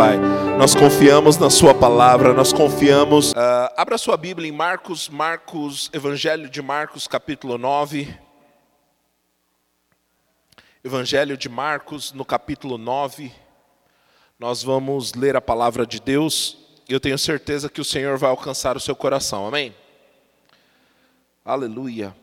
[0.00, 0.16] Pai.
[0.56, 3.32] Nós confiamos na Sua palavra, nós confiamos.
[3.32, 3.34] Uh,
[3.76, 8.08] abra sua Bíblia em Marcos, Marcos, Evangelho de Marcos, capítulo 9.
[10.82, 13.30] Evangelho de Marcos, no capítulo 9.
[14.38, 16.56] Nós vamos ler a palavra de Deus
[16.88, 19.74] e eu tenho certeza que o Senhor vai alcançar o seu coração, amém?
[21.44, 22.16] Aleluia.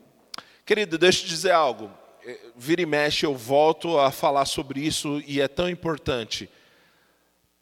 [0.66, 1.92] Querido, deixa eu te dizer algo.
[2.26, 6.50] Eh, vira e mexe, eu volto a falar sobre isso e é tão importante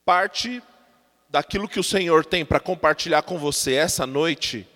[0.05, 0.61] parte
[1.27, 4.67] daquilo que o Senhor tem para compartilhar com você essa noite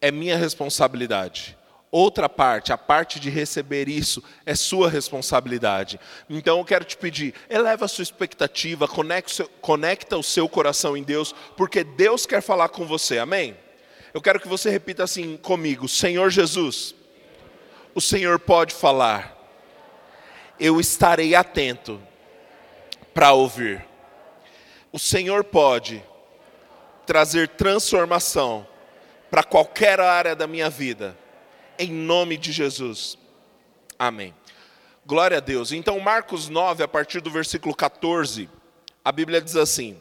[0.00, 1.56] é minha responsabilidade.
[1.90, 5.98] Outra parte, a parte de receber isso, é sua responsabilidade.
[6.28, 8.86] Então eu quero te pedir, eleva a sua expectativa,
[9.60, 13.56] conecta o seu, coração em Deus, porque Deus quer falar com você, amém?
[14.12, 16.94] Eu quero que você repita assim comigo: Senhor Jesus,
[17.94, 19.36] o Senhor pode falar,
[20.58, 22.00] eu estarei atento
[23.14, 23.93] para ouvir
[24.94, 26.00] o Senhor pode
[27.04, 28.64] trazer transformação
[29.28, 31.18] para qualquer área da minha vida,
[31.76, 33.18] em nome de Jesus.
[33.98, 34.32] Amém.
[35.04, 35.72] Glória a Deus.
[35.72, 38.48] Então, Marcos 9, a partir do versículo 14,
[39.04, 40.00] a Bíblia diz assim: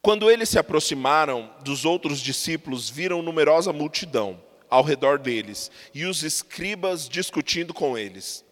[0.00, 6.22] Quando eles se aproximaram dos outros discípulos, viram numerosa multidão ao redor deles e os
[6.22, 8.46] escribas discutindo com eles.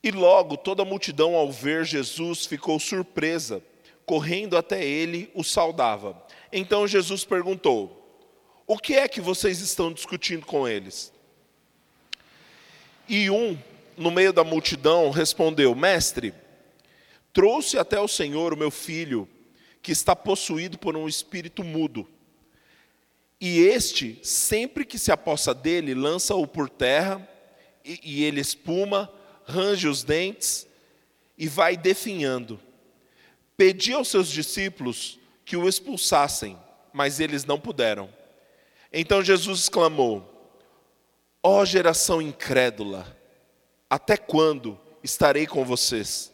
[0.00, 3.60] E logo toda a multidão, ao ver Jesus, ficou surpresa
[4.08, 6.20] correndo até ele, o saudava.
[6.50, 8.26] Então Jesus perguntou:
[8.66, 11.12] O que é que vocês estão discutindo com eles?
[13.06, 13.56] E um,
[13.98, 16.32] no meio da multidão, respondeu: Mestre,
[17.34, 19.28] trouxe até o Senhor o meu filho,
[19.82, 22.08] que está possuído por um espírito mudo.
[23.38, 27.28] E este, sempre que se apossa dele, lança-o por terra,
[27.84, 29.12] e, e ele espuma,
[29.44, 30.66] range os dentes
[31.36, 32.58] e vai definhando.
[33.58, 36.56] Pedi aos seus discípulos que o expulsassem,
[36.92, 38.08] mas eles não puderam.
[38.92, 40.22] Então Jesus exclamou:
[41.42, 43.04] Ó oh, geração incrédula,
[43.90, 46.32] até quando estarei com vocês?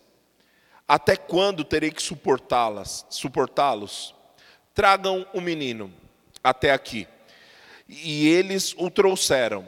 [0.87, 4.15] Até quando terei que suportá-las, suportá-los?
[4.75, 5.91] Tragam o menino
[6.43, 7.09] até aqui.
[7.89, 9.67] E eles o trouxeram.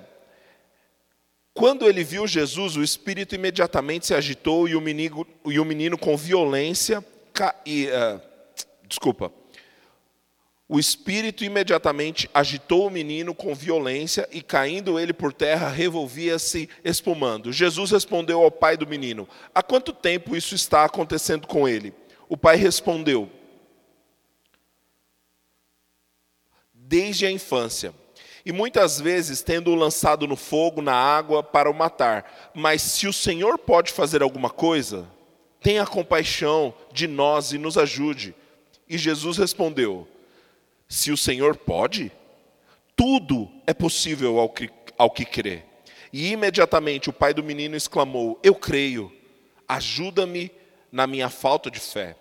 [1.55, 5.97] Quando ele viu Jesus, o espírito imediatamente se agitou e o menino, e o menino
[5.97, 7.03] com violência
[7.64, 8.20] e, uh,
[8.88, 9.32] desculpa.
[10.69, 17.52] O espírito imediatamente agitou o menino com violência e, caindo ele por terra, revolvia-se espumando.
[17.52, 21.94] Jesus respondeu ao pai do menino: Há quanto tempo isso está acontecendo com ele?
[22.28, 23.30] O pai respondeu:
[26.74, 27.94] Desde a infância.
[28.44, 32.50] E muitas vezes tendo-o lançado no fogo, na água, para o matar.
[32.54, 35.06] Mas se o Senhor pode fazer alguma coisa,
[35.61, 38.34] tenha compaixão de nós e nos ajude.
[38.89, 40.06] E Jesus respondeu:
[40.89, 42.12] Se o Senhor pode,
[42.94, 45.62] tudo é possível ao que, ao que crê.
[46.12, 49.12] E imediatamente o pai do menino exclamou: Eu creio,
[49.69, 50.50] ajuda-me
[50.91, 52.16] na minha falta de fé.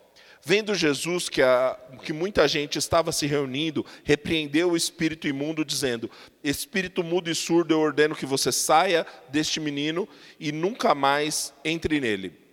[0.47, 6.09] Vendo Jesus que, a, que muita gente estava se reunindo, repreendeu o espírito imundo, dizendo:
[6.43, 10.07] Espírito mudo e surdo, eu ordeno que você saia deste menino
[10.39, 12.44] e nunca mais entre nele.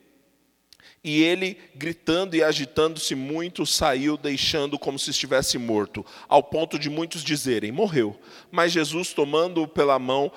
[1.04, 6.88] E ele, gritando e agitando-se muito, saiu, deixando como se estivesse morto, ao ponto de
[6.88, 8.16] muitos dizerem: morreu.
[8.50, 10.30] Mas Jesus, tomando-o pela mão,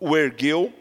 [0.00, 0.72] o ergueu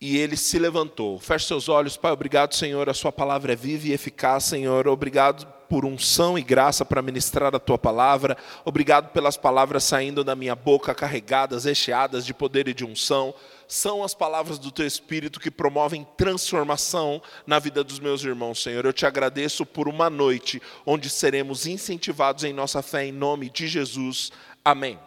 [0.00, 1.18] e ele se levantou.
[1.20, 2.10] Feche seus olhos, Pai.
[2.10, 2.88] Obrigado, Senhor.
[2.88, 4.88] A Sua palavra é viva e eficaz, Senhor.
[4.88, 8.36] Obrigado por unção e graça para ministrar a tua palavra.
[8.64, 13.34] Obrigado pelas palavras saindo da minha boca, carregadas, recheadas de poder e de unção.
[13.72, 18.84] São as palavras do teu espírito que promovem transformação na vida dos meus irmãos, Senhor.
[18.84, 23.66] Eu te agradeço por uma noite onde seremos incentivados em nossa fé, em nome de
[23.66, 24.30] Jesus.
[24.62, 24.98] Amém.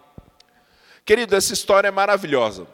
[1.06, 2.66] Querido, essa história é maravilhosa.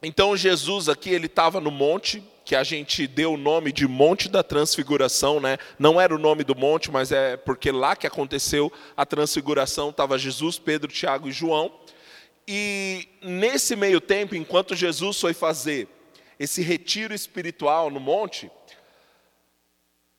[0.00, 4.28] Então, Jesus aqui, ele estava no monte, que a gente deu o nome de Monte
[4.28, 5.58] da Transfiguração, né?
[5.80, 10.16] Não era o nome do monte, mas é porque lá que aconteceu a transfiguração, estava
[10.16, 11.72] Jesus, Pedro, Tiago e João.
[12.50, 15.86] E nesse meio tempo, enquanto Jesus foi fazer
[16.38, 18.50] esse retiro espiritual no monte,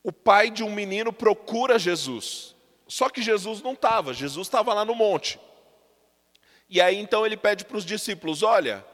[0.03, 2.55] o pai de um menino procura Jesus.
[2.87, 5.39] Só que Jesus não estava, Jesus estava lá no monte.
[6.69, 8.85] E aí então ele pede para os discípulos: Olha,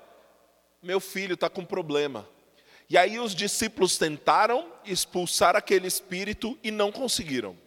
[0.82, 2.26] meu filho está com problema.
[2.90, 7.58] E aí os discípulos tentaram expulsar aquele espírito e não conseguiram.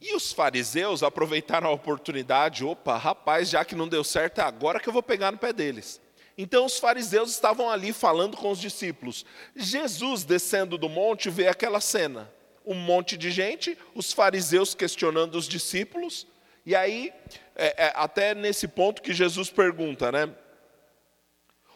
[0.00, 4.80] E os fariseus aproveitaram a oportunidade, opa, rapaz, já que não deu certo, é agora
[4.80, 6.00] que eu vou pegar no pé deles.
[6.38, 9.26] Então os fariseus estavam ali falando com os discípulos.
[9.54, 12.32] Jesus, descendo do monte, vê aquela cena.
[12.64, 16.26] um monte de gente, os fariseus questionando os discípulos,
[16.64, 17.12] e aí,
[17.56, 20.32] é, é, até nesse ponto que Jesus pergunta, né?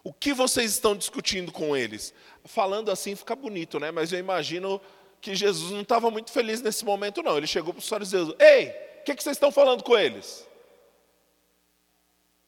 [0.02, 2.12] O que vocês estão discutindo com eles?
[2.44, 3.90] Falando assim fica bonito, né?
[3.90, 4.80] Mas eu imagino
[5.24, 7.38] que Jesus não estava muito feliz nesse momento, não.
[7.38, 8.68] Ele chegou para os fariseus: Ei,
[9.00, 10.46] o que, que vocês estão falando com eles?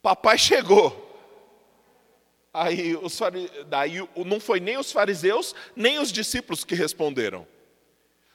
[0.03, 1.03] Papai chegou.
[2.53, 3.51] Aí os fari...
[3.67, 7.47] daí não foi nem os fariseus, nem os discípulos que responderam.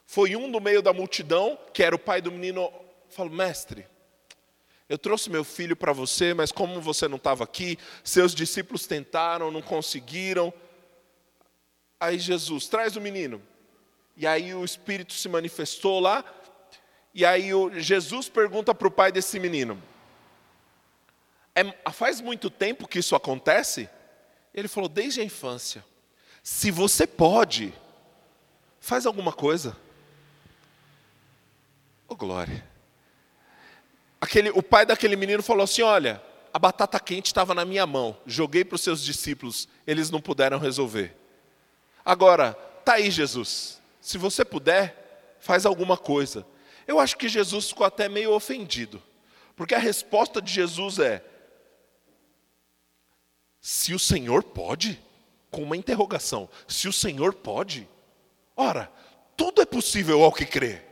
[0.07, 2.73] Foi um no meio da multidão, que era o pai do menino,
[3.09, 3.85] falou: Mestre,
[4.89, 9.51] eu trouxe meu filho para você, mas como você não estava aqui, seus discípulos tentaram,
[9.51, 10.51] não conseguiram.
[11.99, 13.50] Aí Jesus, traz o menino.
[14.16, 16.24] E aí o Espírito se manifestou lá.
[17.13, 19.81] E aí Jesus pergunta para o pai desse menino:
[21.56, 23.90] é, faz muito tempo que isso acontece?
[24.54, 25.84] Ele falou: desde a infância.
[26.44, 27.74] Se você pode,
[28.80, 29.78] faz alguma coisa.
[32.08, 32.66] Oh glória.
[34.19, 36.22] Aquele, o pai daquele menino falou assim: olha,
[36.54, 40.60] a batata quente estava na minha mão, joguei para os seus discípulos, eles não puderam
[40.60, 41.16] resolver.
[42.04, 42.54] Agora,
[42.84, 46.45] tá aí Jesus, se você puder, faz alguma coisa.
[46.88, 49.01] Eu acho que Jesus ficou até meio ofendido,
[49.56, 51.24] porque a resposta de Jesus é:
[53.62, 55.00] se o Senhor pode,
[55.51, 57.88] com uma interrogação, se o Senhor pode,
[58.57, 58.92] ora,
[59.38, 60.90] tudo é possível ao que crê.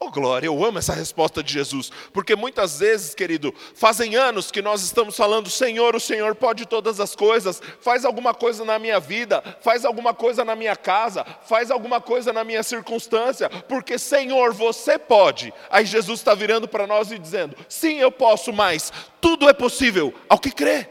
[0.00, 4.62] Oh glória, eu amo essa resposta de Jesus, porque muitas vezes, querido, fazem anos que
[4.62, 9.00] nós estamos falando, Senhor, o Senhor pode todas as coisas, faz alguma coisa na minha
[9.00, 14.54] vida, faz alguma coisa na minha casa, faz alguma coisa na minha circunstância, porque Senhor,
[14.54, 15.52] você pode.
[15.68, 20.14] Aí Jesus está virando para nós e dizendo: Sim, eu posso, mas tudo é possível
[20.28, 20.88] ao que crê.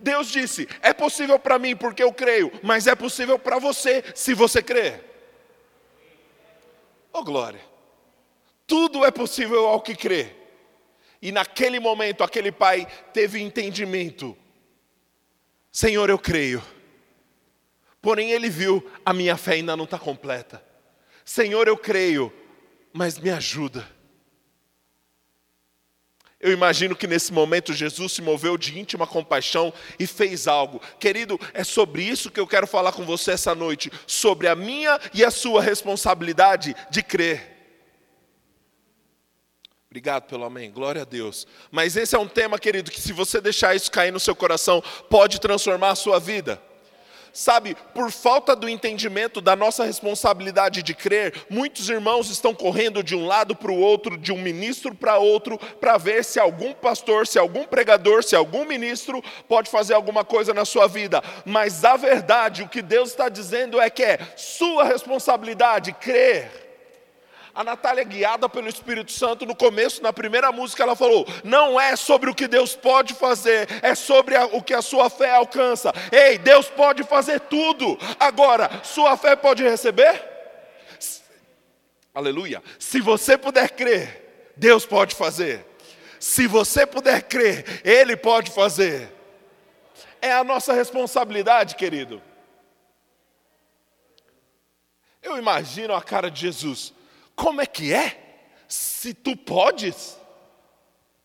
[0.00, 4.32] Deus disse: É possível para mim porque eu creio, mas é possível para você se
[4.32, 5.13] você crer.
[7.16, 7.60] Oh glória!
[8.66, 10.34] Tudo é possível ao que crê.
[11.22, 14.36] E naquele momento, aquele pai teve entendimento.
[15.70, 16.60] Senhor, eu creio.
[18.02, 20.62] Porém, ele viu, a minha fé ainda não está completa.
[21.24, 22.32] Senhor, eu creio,
[22.92, 23.88] mas me ajuda.
[26.44, 30.78] Eu imagino que nesse momento Jesus se moveu de íntima compaixão e fez algo.
[31.00, 35.00] Querido, é sobre isso que eu quero falar com você essa noite, sobre a minha
[35.14, 37.50] e a sua responsabilidade de crer.
[39.88, 41.46] Obrigado pelo amém, glória a Deus.
[41.70, 44.84] Mas esse é um tema, querido, que se você deixar isso cair no seu coração,
[45.08, 46.60] pode transformar a sua vida.
[47.36, 53.16] Sabe, por falta do entendimento da nossa responsabilidade de crer, muitos irmãos estão correndo de
[53.16, 57.26] um lado para o outro, de um ministro para outro, para ver se algum pastor,
[57.26, 61.20] se algum pregador, se algum ministro pode fazer alguma coisa na sua vida.
[61.44, 66.63] Mas a verdade, o que Deus está dizendo é que é sua responsabilidade crer
[67.54, 71.94] a Natália, guiada pelo Espírito Santo, no começo, na primeira música, ela falou: não é
[71.94, 75.92] sobre o que Deus pode fazer, é sobre a, o que a sua fé alcança.
[76.10, 77.96] Ei, Deus pode fazer tudo.
[78.18, 80.32] Agora, sua fé pode receber?
[82.12, 82.62] Aleluia.
[82.78, 85.64] Se você puder crer, Deus pode fazer.
[86.18, 89.12] Se você puder crer, Ele pode fazer.
[90.20, 92.20] É a nossa responsabilidade, querido.
[95.22, 96.92] Eu imagino a cara de Jesus.
[97.34, 98.20] Como é que é?
[98.68, 100.18] Se tu podes,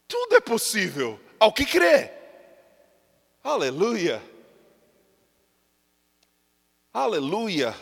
[0.08, 2.12] tudo é possível ao que crê.
[3.44, 4.22] Aleluia.
[6.94, 7.76] Aleluia.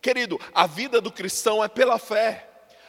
[0.00, 2.48] Querido, a vida do cristão é pela fé.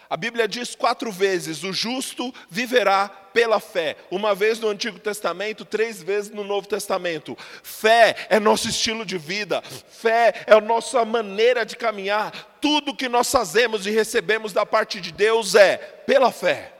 [0.10, 3.96] A Bíblia diz quatro vezes: o justo viverá pela fé.
[4.12, 7.38] Uma vez no Antigo Testamento, três vezes no Novo Testamento.
[7.64, 12.58] Fé é nosso estilo de vida, fé é a nossa maneira de caminhar.
[12.62, 16.74] Tudo que nós fazemos e recebemos da parte de Deus é pela fé.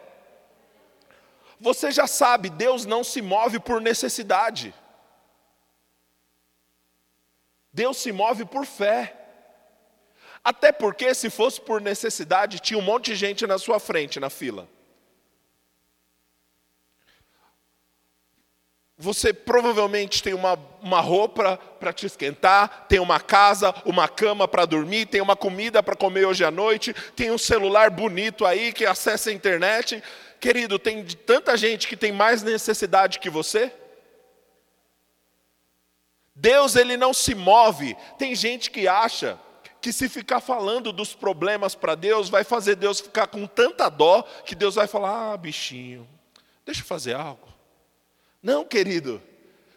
[1.60, 4.74] Você já sabe, Deus não se move por necessidade.
[7.72, 9.16] Deus se move por fé.
[10.44, 14.30] Até porque, se fosse por necessidade, tinha um monte de gente na sua frente na
[14.30, 14.68] fila.
[19.02, 24.66] Você provavelmente tem uma, uma roupa para te esquentar, tem uma casa, uma cama para
[24.66, 28.86] dormir, tem uma comida para comer hoje à noite, tem um celular bonito aí que
[28.86, 30.04] acessa a internet.
[30.38, 33.72] Querido, tem tanta gente que tem mais necessidade que você.
[36.36, 37.96] Deus ele não se move.
[38.18, 39.40] Tem gente que acha
[39.80, 44.24] que se ficar falando dos problemas para Deus, vai fazer Deus ficar com tanta dó,
[44.44, 46.06] que Deus vai falar: ah, bichinho,
[46.66, 47.49] deixa eu fazer algo.
[48.42, 49.22] Não, querido,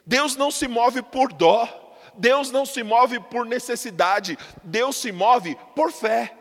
[0.07, 5.57] Deus não se move por dó, Deus não se move por necessidade, Deus se move
[5.75, 6.37] por fé.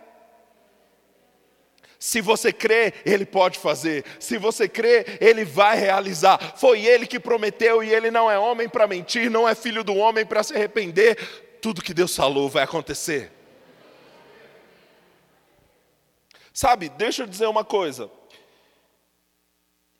[2.01, 4.03] Se você crê, Ele pode fazer.
[4.19, 6.57] Se você crê, Ele vai realizar.
[6.57, 9.95] Foi Ele que prometeu e Ele não é homem para mentir, não é filho do
[9.95, 11.59] homem para se arrepender.
[11.61, 13.31] Tudo que Deus falou vai acontecer.
[16.51, 18.09] Sabe, deixa eu dizer uma coisa.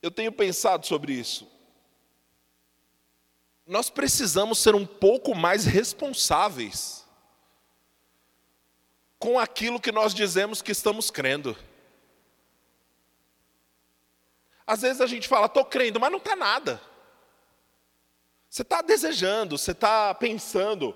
[0.02, 1.51] Eu tenho pensado sobre isso.
[3.72, 7.08] Nós precisamos ser um pouco mais responsáveis
[9.18, 11.56] com aquilo que nós dizemos que estamos crendo.
[14.68, 16.82] Às vezes a gente fala, estou crendo, mas não está nada.
[18.50, 20.94] Você está desejando, você está pensando.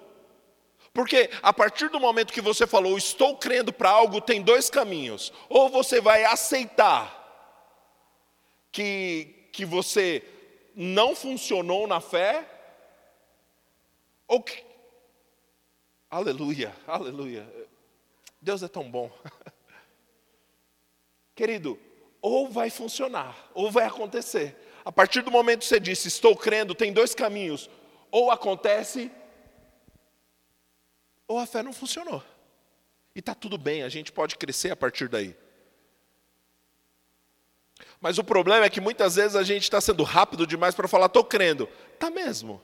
[0.93, 5.31] Porque a partir do momento que você falou, estou crendo para algo, tem dois caminhos.
[5.47, 7.23] Ou você vai aceitar
[8.69, 10.21] que, que você
[10.75, 12.51] não funcionou na fé,
[14.27, 14.63] ou que.
[16.09, 17.47] Aleluia, aleluia.
[18.41, 19.11] Deus é tão bom.
[21.35, 21.79] Querido,
[22.21, 24.55] ou vai funcionar, ou vai acontecer.
[24.83, 27.69] A partir do momento que você disse, estou crendo, tem dois caminhos:
[28.11, 29.11] ou acontece,
[31.27, 32.23] ou a fé não funcionou.
[33.15, 35.35] E está tudo bem, a gente pode crescer a partir daí.
[37.99, 41.07] Mas o problema é que muitas vezes a gente está sendo rápido demais para falar,
[41.07, 41.67] estou crendo.
[41.93, 42.61] Está mesmo.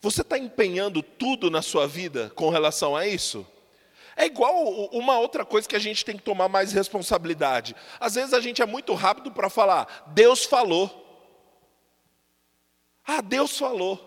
[0.00, 3.46] Você está empenhando tudo na sua vida com relação a isso?
[4.16, 7.74] É igual uma outra coisa que a gente tem que tomar mais responsabilidade.
[8.00, 11.04] Às vezes a gente é muito rápido para falar, Deus falou.
[13.06, 14.04] Ah, Deus falou.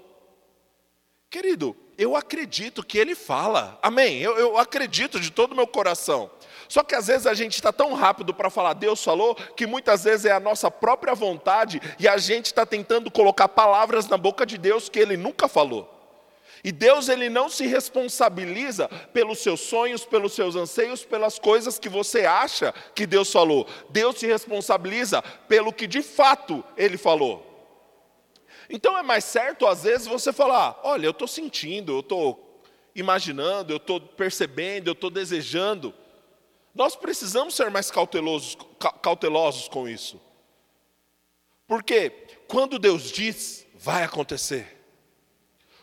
[1.29, 3.79] Querido, eu acredito que Ele fala.
[3.81, 4.19] Amém.
[4.19, 6.29] Eu, eu acredito de todo o meu coração.
[6.71, 10.05] Só que às vezes a gente está tão rápido para falar Deus falou, que muitas
[10.05, 14.45] vezes é a nossa própria vontade e a gente está tentando colocar palavras na boca
[14.45, 15.93] de Deus que Ele nunca falou.
[16.63, 21.89] E Deus ele não se responsabiliza pelos seus sonhos, pelos seus anseios, pelas coisas que
[21.89, 23.67] você acha que Deus falou.
[23.89, 27.45] Deus se responsabiliza pelo que de fato ele falou.
[28.69, 32.63] Então é mais certo às vezes você falar: olha, eu estou sentindo, eu estou
[32.95, 35.93] imaginando, eu estou percebendo, eu estou desejando.
[36.73, 38.57] Nós precisamos ser mais cautelosos,
[39.01, 40.19] cautelosos com isso.
[41.67, 42.09] Porque
[42.47, 44.79] quando Deus diz, vai acontecer.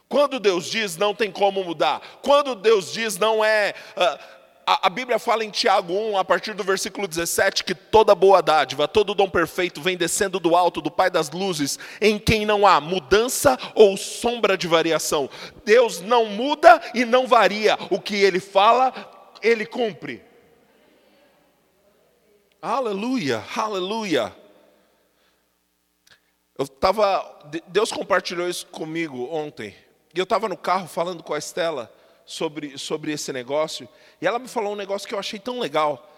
[0.09, 2.01] Quando Deus diz, não tem como mudar.
[2.23, 3.75] Quando Deus diz, não é.
[3.97, 8.15] Uh, a, a, Bíblia fala em Tiago 1, a partir do versículo 17, que toda
[8.15, 12.45] boa dádiva, todo dom perfeito vem descendo do alto, do Pai das luzes, em quem
[12.47, 15.29] não há mudança ou sombra de variação.
[15.65, 17.79] Deus não muda e não varia.
[17.91, 18.93] O que ele fala,
[19.43, 20.28] ele cumpre.
[22.61, 24.35] Aleluia, aleluia.
[26.59, 29.77] Eu estava, Deus compartilhou isso comigo ontem.
[30.13, 31.93] E eu estava no carro falando com a Estela
[32.27, 33.89] sobre, sobre esse negócio,
[34.21, 36.13] e ela me falou um negócio que eu achei tão legal.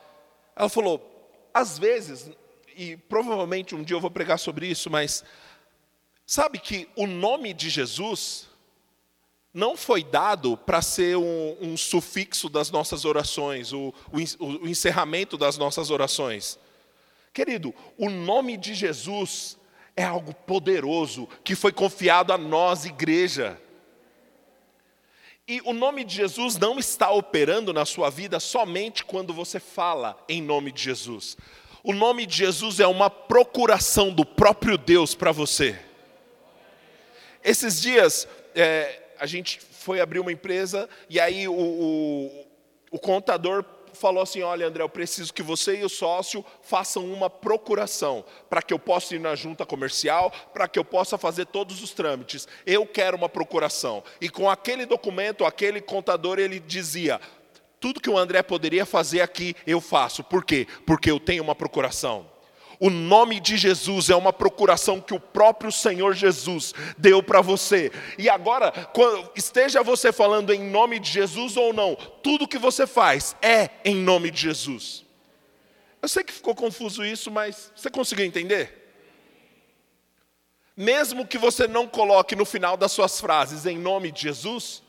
[0.56, 2.30] Ela falou: às vezes,
[2.74, 5.22] e provavelmente um dia eu vou pregar sobre isso, mas
[6.24, 8.48] sabe que o nome de Jesus
[9.52, 15.36] não foi dado para ser um, um, sufixo das nossas orações, o, o, o encerramento
[15.36, 16.58] das nossas orações.
[17.32, 19.58] Querido, o nome de Jesus
[19.96, 23.60] é algo poderoso que foi confiado a nós, igreja.
[25.46, 30.16] E o nome de Jesus não está operando na sua vida somente quando você fala
[30.28, 31.36] em nome de Jesus.
[31.82, 35.76] O nome de Jesus é uma procuração do próprio Deus para você.
[37.42, 42.46] Esses dias, é, a gente foi abrir uma empresa e aí o, o,
[42.92, 47.28] o contador falou assim: Olha, André, eu preciso que você e o sócio façam uma
[47.28, 51.82] procuração para que eu possa ir na junta comercial, para que eu possa fazer todos
[51.82, 52.48] os trâmites.
[52.64, 54.02] Eu quero uma procuração.
[54.20, 57.20] E com aquele documento, aquele contador, ele dizia:
[57.78, 60.24] Tudo que o André poderia fazer aqui, eu faço.
[60.24, 60.66] Por quê?
[60.86, 62.29] Porque eu tenho uma procuração.
[62.82, 67.92] O nome de Jesus é uma procuração que o próprio Senhor Jesus deu para você.
[68.16, 68.72] E agora,
[69.36, 73.94] esteja você falando em nome de Jesus ou não, tudo que você faz é em
[73.94, 75.04] nome de Jesus.
[76.00, 78.80] Eu sei que ficou confuso isso, mas você conseguiu entender?
[80.74, 84.82] Mesmo que você não coloque no final das suas frases em nome de Jesus,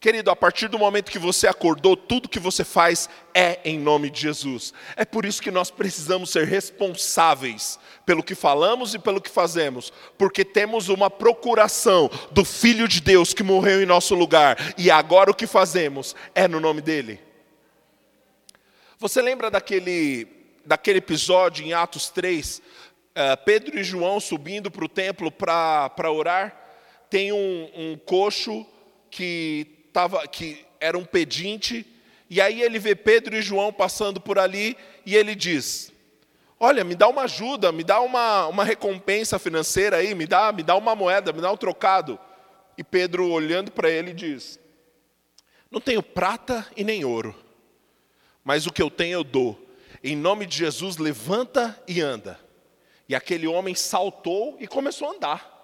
[0.00, 4.08] Querido, a partir do momento que você acordou, tudo que você faz é em nome
[4.08, 4.72] de Jesus.
[4.96, 9.92] É por isso que nós precisamos ser responsáveis pelo que falamos e pelo que fazemos,
[10.16, 15.30] porque temos uma procuração do Filho de Deus que morreu em nosso lugar, e agora
[15.30, 17.20] o que fazemos é no nome dEle.
[18.98, 20.26] Você lembra daquele,
[20.64, 22.62] daquele episódio em Atos 3, uh,
[23.14, 26.56] eh, Pedro e João subindo para o templo para orar?
[27.10, 28.64] tem um, um coxo
[29.10, 31.86] que, tava, que era um pedinte,
[32.28, 35.92] e aí ele vê Pedro e João passando por ali, e ele diz:
[36.58, 40.62] Olha, me dá uma ajuda, me dá uma, uma recompensa financeira aí, me dá, me
[40.62, 42.18] dá uma moeda, me dá um trocado.
[42.76, 44.60] E Pedro, olhando para ele, diz:
[45.70, 47.34] Não tenho prata e nem ouro,
[48.44, 49.66] mas o que eu tenho eu dou.
[50.02, 52.38] Em nome de Jesus, levanta e anda.
[53.08, 55.59] E aquele homem saltou e começou a andar.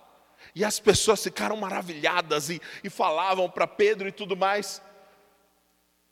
[0.57, 4.81] E as pessoas ficaram maravilhadas e, e falavam para Pedro e tudo mais.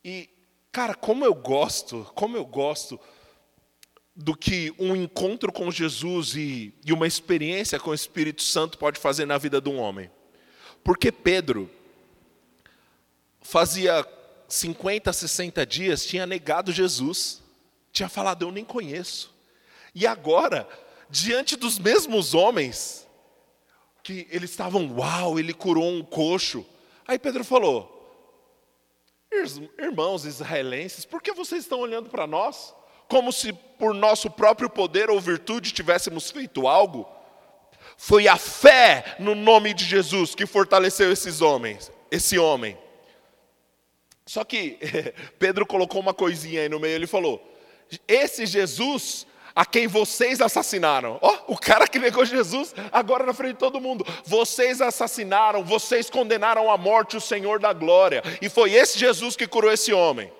[0.04, 0.28] E,
[0.70, 3.00] cara, como eu gosto, como eu gosto
[4.14, 9.00] do que um encontro com Jesus e, e uma experiência com o Espírito Santo pode
[9.00, 10.10] fazer na vida de um homem.
[10.84, 11.70] Porque Pedro
[13.40, 14.06] fazia
[14.46, 17.42] 50, 60 dias tinha negado Jesus,
[17.90, 19.34] tinha falado, eu nem conheço.
[19.94, 20.68] E agora,
[21.08, 23.03] diante dos mesmos homens,
[24.04, 26.64] que eles estavam, uau, ele curou um coxo.
[27.08, 27.90] Aí Pedro falou:
[29.78, 32.74] Irmãos israelenses, por que vocês estão olhando para nós?
[33.08, 37.08] Como se por nosso próprio poder ou virtude tivéssemos feito algo?
[37.96, 42.76] Foi a fé no nome de Jesus que fortaleceu esses homens, esse homem.
[44.26, 44.78] Só que
[45.38, 47.42] Pedro colocou uma coisinha aí no meio, ele falou:
[48.06, 51.18] Esse Jesus a quem vocês assassinaram.
[51.22, 54.04] Ó, oh, o cara que negou Jesus, agora na frente de todo mundo.
[54.24, 58.22] Vocês assassinaram, vocês condenaram à morte o Senhor da glória.
[58.42, 60.32] E foi esse Jesus que curou esse homem.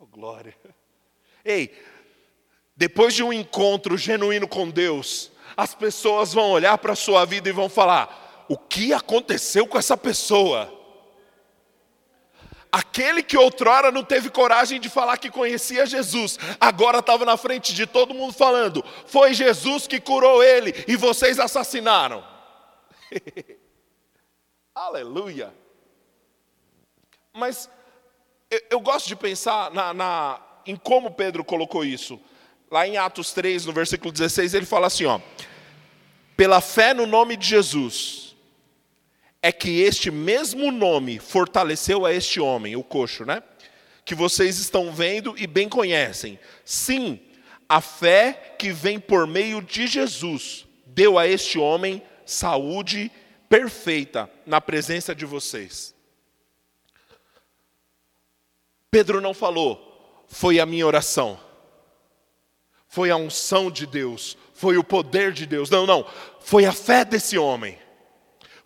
[0.00, 0.54] Oh, glória.
[1.44, 1.70] Ei,
[2.76, 7.48] depois de um encontro genuíno com Deus, as pessoas vão olhar para a sua vida
[7.48, 10.77] e vão falar: o que aconteceu com essa pessoa?
[12.70, 17.72] Aquele que outrora não teve coragem de falar que conhecia Jesus, agora estava na frente
[17.72, 22.22] de todo mundo falando: foi Jesus que curou ele e vocês assassinaram.
[24.74, 25.54] Aleluia.
[27.32, 27.70] Mas
[28.50, 32.20] eu, eu, gosto de pensar na, na, em como Pedro colocou isso.
[32.70, 35.18] Lá em Atos 3, no versículo 16, ele fala assim: ó,
[36.36, 38.27] pela fé no nome de Jesus
[39.42, 43.42] é que este mesmo nome fortaleceu a este homem, o coxo, né?
[44.04, 46.38] Que vocês estão vendo e bem conhecem.
[46.64, 47.20] Sim,
[47.68, 53.10] a fé que vem por meio de Jesus deu a este homem saúde
[53.48, 55.94] perfeita na presença de vocês.
[58.90, 61.38] Pedro não falou, foi a minha oração,
[62.88, 65.70] foi a unção de Deus, foi o poder de Deus.
[65.70, 66.06] Não, não,
[66.40, 67.78] foi a fé desse homem.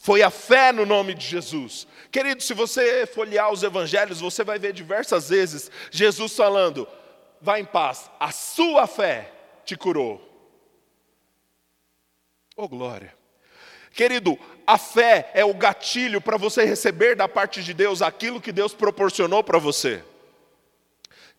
[0.03, 1.87] Foi a fé no nome de Jesus.
[2.11, 6.89] Querido, se você folhear os evangelhos, você vai ver diversas vezes Jesus falando:
[7.41, 9.31] vá em paz, a sua fé
[9.65, 10.21] te curou.
[12.57, 13.15] Oh glória.
[13.93, 14.37] Querido,
[14.67, 18.75] a fé é o gatilho para você receber da parte de Deus aquilo que Deus
[18.75, 20.03] proporcionou para você.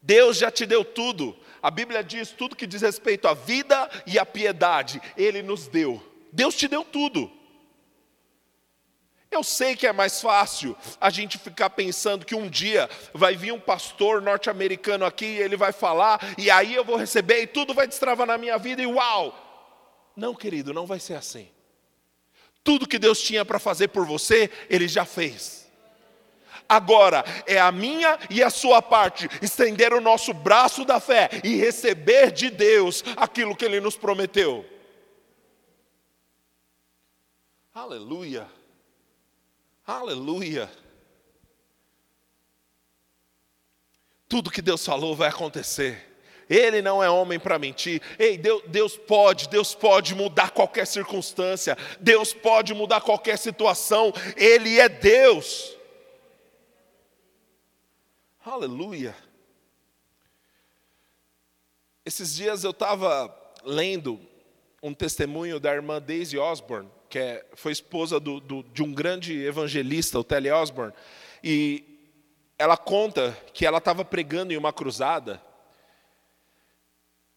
[0.01, 1.37] Deus já te deu tudo.
[1.61, 6.01] A Bíblia diz tudo que diz respeito à vida e à piedade, Ele nos deu.
[6.31, 7.42] Deus te deu tudo.
[9.33, 13.51] Eu sei que é mais fácil a gente ficar pensando que um dia vai vir
[13.51, 17.73] um pastor norte-americano aqui e ele vai falar, e aí eu vou receber e tudo
[17.73, 19.33] vai destravar na minha vida e uau!
[20.15, 21.49] Não, querido, não vai ser assim.
[22.63, 25.67] Tudo que Deus tinha para fazer por você, Ele já fez.
[26.69, 31.55] Agora é a minha e a sua parte estender o nosso braço da fé e
[31.55, 34.63] receber de Deus aquilo que Ele nos prometeu.
[37.73, 38.47] Aleluia.
[39.85, 40.71] Aleluia.
[44.29, 46.11] Tudo que Deus falou vai acontecer.
[46.49, 48.01] Ele não é homem para mentir.
[48.17, 51.77] Ei, Deus, Deus, pode, Deus pode mudar qualquer circunstância.
[51.99, 54.13] Deus pode mudar qualquer situação.
[54.35, 55.77] Ele é Deus.
[58.45, 59.15] Aleluia.
[62.05, 64.19] Esses dias eu estava lendo
[64.81, 69.39] um testemunho da irmã Daisy Osborne que é, foi esposa do, do, de um grande
[69.45, 70.91] evangelista, o Telly Osborne,
[71.43, 71.83] e
[72.57, 75.39] ela conta que ela estava pregando em uma cruzada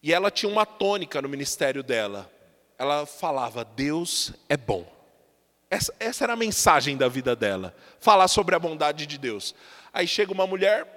[0.01, 2.27] e ela tinha uma tônica no ministério dela.
[2.75, 4.83] Ela falava: Deus é bom.
[5.69, 9.53] Essa, essa era a mensagem da vida dela, falar sobre a bondade de Deus.
[9.93, 10.87] Aí chega uma mulher,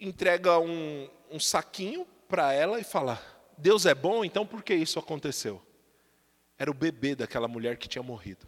[0.00, 3.20] entrega um, um saquinho para ela e fala:
[3.58, 5.67] Deus é bom, então por que isso aconteceu?
[6.58, 8.46] Era o bebê daquela mulher que tinha morrido.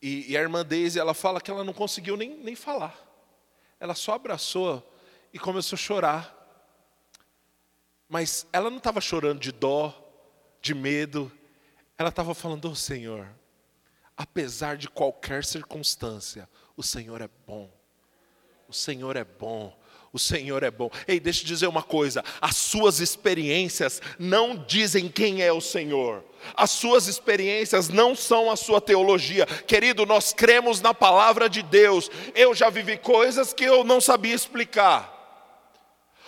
[0.00, 2.98] E, e, a irmã Daisy, ela fala que ela não conseguiu nem, nem falar.
[3.78, 4.92] Ela só abraçou
[5.32, 6.38] e começou a chorar.
[8.08, 9.96] Mas ela não estava chorando de dó,
[10.60, 11.30] de medo.
[11.96, 13.28] Ela estava falando, oh, Senhor,
[14.16, 17.72] apesar de qualquer circunstância, o Senhor é bom.
[18.68, 19.76] O Senhor é bom.
[20.12, 20.90] O Senhor é bom.
[21.08, 26.22] Ei, deixa eu dizer uma coisa: as suas experiências não dizem quem é o Senhor.
[26.54, 29.46] As suas experiências não são a sua teologia.
[29.46, 32.10] Querido, nós cremos na palavra de Deus.
[32.34, 35.10] Eu já vivi coisas que eu não sabia explicar.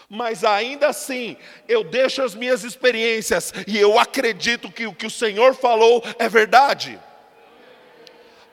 [0.09, 5.11] Mas ainda assim, eu deixo as minhas experiências e eu acredito que o que o
[5.11, 6.99] Senhor falou é verdade.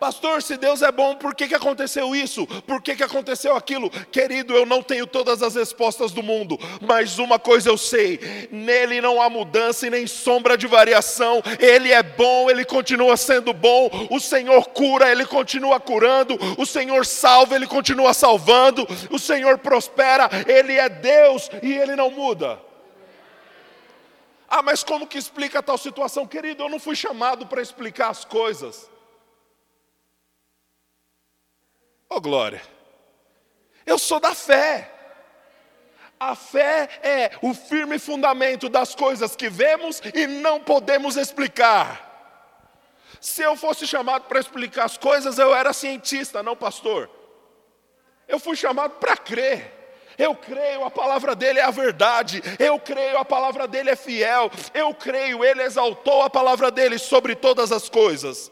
[0.01, 2.47] Pastor, se Deus é bom, por que, que aconteceu isso?
[2.65, 3.87] Por que, que aconteceu aquilo?
[4.11, 8.99] Querido, eu não tenho todas as respostas do mundo, mas uma coisa eu sei: nele
[8.99, 11.43] não há mudança e nem sombra de variação.
[11.59, 14.07] Ele é bom, ele continua sendo bom.
[14.09, 16.35] O Senhor cura, ele continua curando.
[16.57, 18.87] O Senhor salva, ele continua salvando.
[19.11, 22.59] O Senhor prospera, ele é Deus e ele não muda.
[24.49, 26.25] Ah, mas como que explica tal situação?
[26.25, 28.89] Querido, eu não fui chamado para explicar as coisas.
[32.13, 32.61] Oh glória!
[33.85, 34.91] Eu sou da fé.
[36.19, 42.09] A fé é o firme fundamento das coisas que vemos e não podemos explicar.
[43.21, 47.09] Se eu fosse chamado para explicar as coisas, eu era cientista, não pastor.
[48.27, 49.79] Eu fui chamado para crer.
[50.17, 52.43] Eu creio, a palavra dele é a verdade.
[52.59, 54.51] Eu creio, a palavra dele é fiel.
[54.73, 58.51] Eu creio, ele exaltou a palavra dele sobre todas as coisas.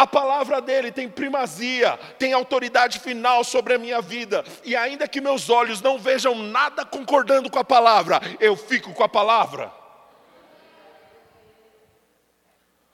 [0.00, 4.42] A palavra dele tem primazia, tem autoridade final sobre a minha vida.
[4.64, 9.04] E ainda que meus olhos não vejam nada concordando com a palavra, eu fico com
[9.04, 9.70] a palavra.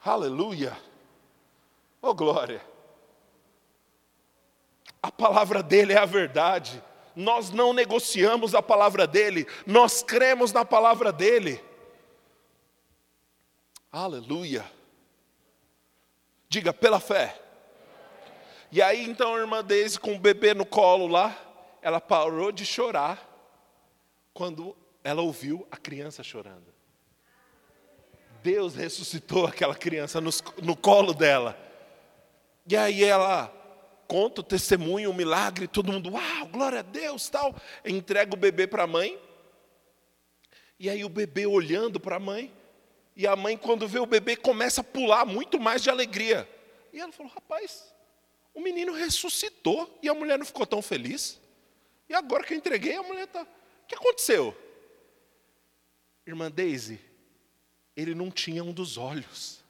[0.05, 0.77] Aleluia.
[2.03, 2.61] Oh glória.
[5.01, 6.83] A palavra dele é a verdade.
[7.15, 11.63] Nós não negociamos a palavra dele, nós cremos na palavra dele.
[13.93, 14.76] Aleluia.
[16.49, 17.41] Diga, pela fé.
[18.71, 21.37] E aí então a irmã Daisy, com o bebê no colo lá,
[21.81, 23.27] ela parou de chorar
[24.35, 26.75] quando ela ouviu a criança chorando.
[28.43, 30.31] Deus ressuscitou aquela criança no,
[30.63, 31.59] no colo dela.
[32.69, 33.53] E aí ela
[34.07, 37.55] conta o testemunho, o milagre, todo mundo, uau, glória a Deus, tal.
[37.85, 39.19] Entrega o bebê para a mãe.
[40.79, 42.53] E aí o bebê olhando para a mãe,
[43.17, 46.47] e a mãe, quando vê o bebê, começa a pular muito mais de alegria.
[46.93, 47.95] E ela falou: rapaz,
[48.53, 51.41] o menino ressuscitou e a mulher não ficou tão feliz.
[52.09, 53.43] E agora que eu entreguei, a mulher está.
[53.43, 54.55] O que aconteceu?
[56.27, 57.01] Irmã Daisy,
[57.97, 59.65] ele não tinha um dos olhos.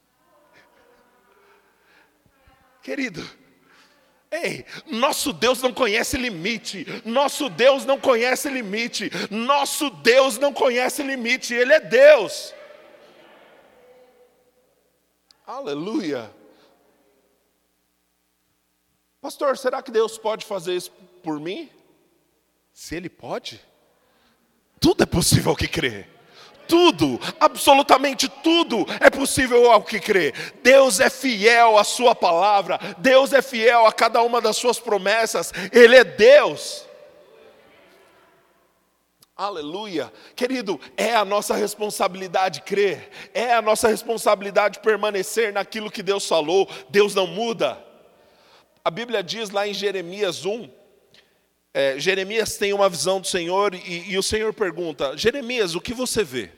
[2.83, 3.29] Querido,
[4.31, 11.03] ei, nosso Deus não conhece limite, nosso Deus não conhece limite, nosso Deus não conhece
[11.03, 12.55] limite, Ele é Deus.
[15.47, 16.29] Aleluia.
[19.21, 20.91] Pastor, será que Deus pode fazer isso
[21.23, 21.71] por mim?
[22.73, 23.61] Se Ele pode,
[24.81, 26.07] tudo é possível ao que crê.
[26.67, 30.33] Tudo, absolutamente tudo é possível ao que crê.
[30.65, 35.53] Deus é fiel à Sua palavra, Deus é fiel a cada uma das Suas promessas,
[35.73, 36.85] Ele é Deus.
[39.37, 40.11] Aleluia.
[40.35, 46.67] Querido, é a nossa responsabilidade crer, é a nossa responsabilidade permanecer naquilo que Deus falou,
[46.89, 47.79] Deus não muda.
[48.83, 50.71] A Bíblia diz lá em Jeremias 1,
[51.75, 55.93] é, Jeremias tem uma visão do Senhor e, e o Senhor pergunta: Jeremias, o que
[55.93, 56.51] você vê?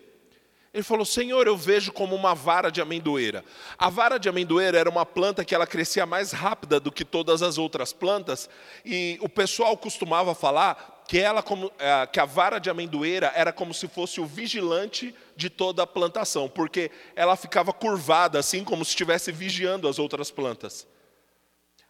[0.72, 3.44] Ele falou: Senhor, eu vejo como uma vara de amendoeira.
[3.76, 7.42] A vara de amendoeira era uma planta que ela crescia mais rápida do que todas
[7.42, 8.48] as outras plantas,
[8.84, 13.50] e o pessoal costumava falar que, ela, como, é, que a vara de amendoeira era
[13.50, 18.84] como se fosse o vigilante de toda a plantação, porque ela ficava curvada, assim como
[18.84, 20.86] se estivesse vigiando as outras plantas.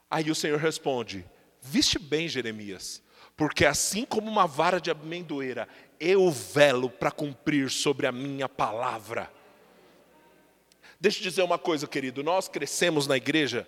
[0.09, 1.27] Aí o Senhor responde:
[1.61, 3.03] Viste bem, Jeremias,
[3.37, 9.29] porque assim como uma vara de amendoeira, eu velo para cumprir sobre a minha palavra.
[11.01, 13.67] Deixa eu dizer uma coisa, querido, nós crescemos na igreja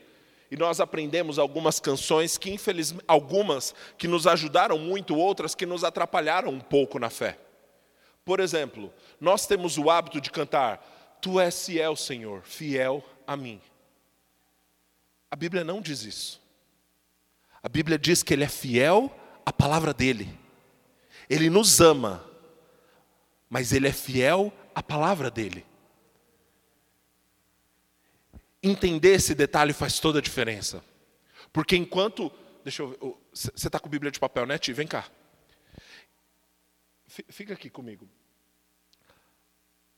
[0.51, 5.85] e nós aprendemos algumas canções que, infelizmente, algumas que nos ajudaram muito, outras que nos
[5.85, 7.39] atrapalharam um pouco na fé.
[8.25, 13.61] Por exemplo, nós temos o hábito de cantar: Tu és fiel, Senhor, fiel a mim.
[15.31, 16.41] A Bíblia não diz isso.
[17.63, 19.15] A Bíblia diz que Ele é fiel
[19.47, 20.37] à palavra dEle.
[21.29, 22.25] Ele nos ama,
[23.49, 25.65] mas Ele é fiel à palavra dEle.
[28.63, 30.85] Entender esse detalhe faz toda a diferença.
[31.53, 32.31] Porque enquanto.
[32.63, 32.99] Deixa eu ver.
[33.33, 34.73] Você está com Bíblia de papel, né, Ti?
[34.73, 35.09] Vem cá.
[37.07, 38.09] Fica aqui comigo.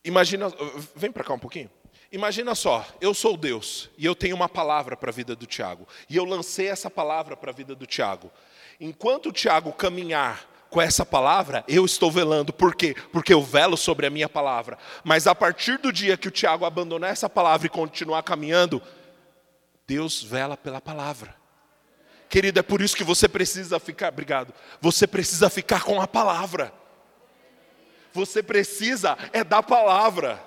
[0.03, 0.51] Imagina,
[0.95, 1.69] vem para cá um pouquinho.
[2.11, 5.87] Imagina só, eu sou Deus e eu tenho uma palavra para a vida do Tiago.
[6.09, 8.31] E eu lancei essa palavra para a vida do Tiago.
[8.79, 12.51] Enquanto o Tiago caminhar com essa palavra, eu estou velando.
[12.51, 12.95] Por quê?
[13.11, 14.75] Porque eu velo sobre a minha palavra.
[15.03, 18.81] Mas a partir do dia que o Tiago abandonar essa palavra e continuar caminhando,
[19.85, 21.35] Deus vela pela palavra.
[22.27, 24.51] Querido, é por isso que você precisa ficar, obrigado.
[24.81, 26.73] Você precisa ficar com a palavra.
[28.11, 30.43] Você precisa é da palavra.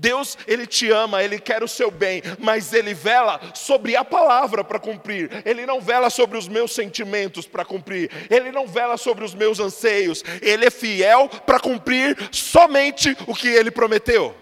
[0.00, 4.64] Deus, Ele te ama, Ele quer o seu bem, mas Ele vela sobre a palavra
[4.64, 5.30] para cumprir.
[5.44, 8.10] Ele não vela sobre os meus sentimentos para cumprir.
[8.30, 10.24] Ele não vela sobre os meus anseios.
[10.40, 14.34] Ele é fiel para cumprir somente o que Ele prometeu.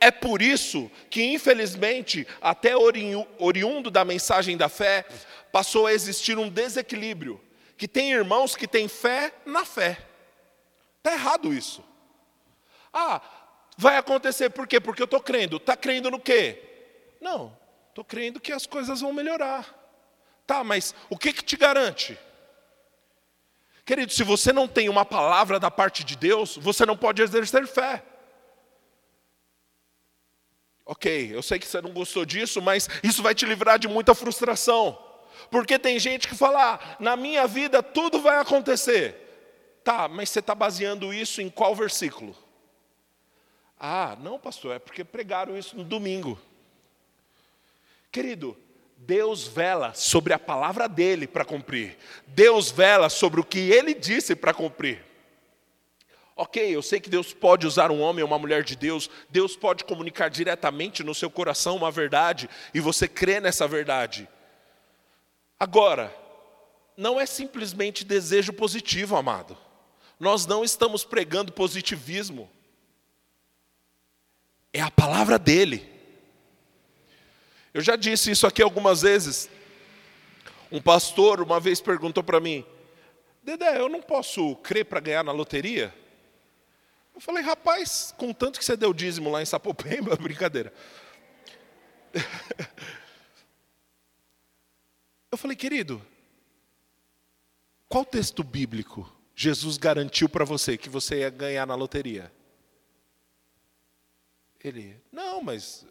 [0.00, 2.72] É por isso que, infelizmente, até
[3.38, 5.04] oriundo da mensagem da fé,
[5.52, 7.40] passou a existir um desequilíbrio.
[7.76, 9.98] Que tem irmãos que têm fé na fé.
[10.98, 11.84] Está errado isso.
[12.92, 13.20] Ah,
[13.80, 14.78] vai acontecer por quê?
[14.78, 15.56] Porque eu estou crendo.
[15.56, 16.62] Está crendo no quê?
[17.18, 17.56] Não,
[17.88, 19.74] estou crendo que as coisas vão melhorar.
[20.46, 22.18] Tá, mas o que, que te garante?
[23.86, 27.66] Querido, se você não tem uma palavra da parte de Deus, você não pode exercer
[27.66, 28.04] fé.
[30.84, 34.14] Ok, eu sei que você não gostou disso, mas isso vai te livrar de muita
[34.14, 34.98] frustração.
[35.50, 39.80] Porque tem gente que fala, ah, na minha vida tudo vai acontecer.
[39.82, 42.36] Tá, mas você está baseando isso em qual versículo?
[43.80, 46.38] Ah, não, pastor, é porque pregaram isso no domingo.
[48.12, 48.54] Querido,
[48.98, 51.96] Deus vela sobre a palavra dele para cumprir.
[52.26, 55.02] Deus vela sobre o que ele disse para cumprir.
[56.36, 59.56] Ok, eu sei que Deus pode usar um homem ou uma mulher de Deus, Deus
[59.56, 64.28] pode comunicar diretamente no seu coração uma verdade e você crê nessa verdade.
[65.58, 66.14] Agora,
[66.96, 69.56] não é simplesmente desejo positivo, amado.
[70.18, 72.50] Nós não estamos pregando positivismo.
[74.72, 75.88] É a palavra dele.
[77.72, 79.48] Eu já disse isso aqui algumas vezes.
[80.70, 82.64] Um pastor uma vez perguntou para mim:
[83.42, 85.94] Dedé, eu não posso crer para ganhar na loteria?
[87.14, 90.72] Eu falei, rapaz, com tanto que você deu dízimo lá em Sapopemba, brincadeira.
[95.30, 96.00] Eu falei, querido,
[97.88, 102.32] qual texto bíblico Jesus garantiu para você que você ia ganhar na loteria?
[104.62, 105.86] Ele, não, mas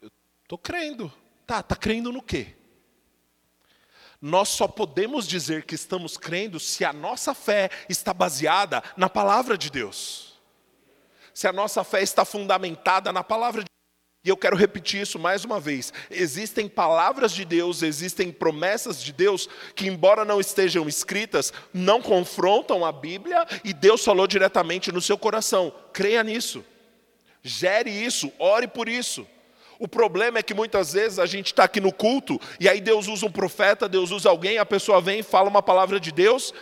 [0.00, 0.10] eu
[0.42, 1.12] estou crendo.
[1.46, 2.54] Tá, tá crendo no quê?
[4.20, 9.58] Nós só podemos dizer que estamos crendo se a nossa fé está baseada na palavra
[9.58, 10.40] de Deus.
[11.34, 13.72] Se a nossa fé está fundamentada na palavra de
[14.24, 15.92] e eu quero repetir isso mais uma vez.
[16.08, 22.84] Existem palavras de Deus, existem promessas de Deus que, embora não estejam escritas, não confrontam
[22.84, 25.74] a Bíblia e Deus falou diretamente no seu coração.
[25.92, 26.64] Creia nisso,
[27.42, 29.26] gere isso, ore por isso.
[29.78, 33.08] O problema é que muitas vezes a gente está aqui no culto e aí Deus
[33.08, 36.54] usa um profeta, Deus usa alguém, a pessoa vem e fala uma palavra de Deus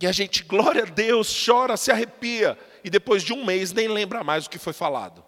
[0.00, 3.88] e a gente, glória a Deus, chora, se arrepia e depois de um mês nem
[3.88, 5.24] lembra mais o que foi falado.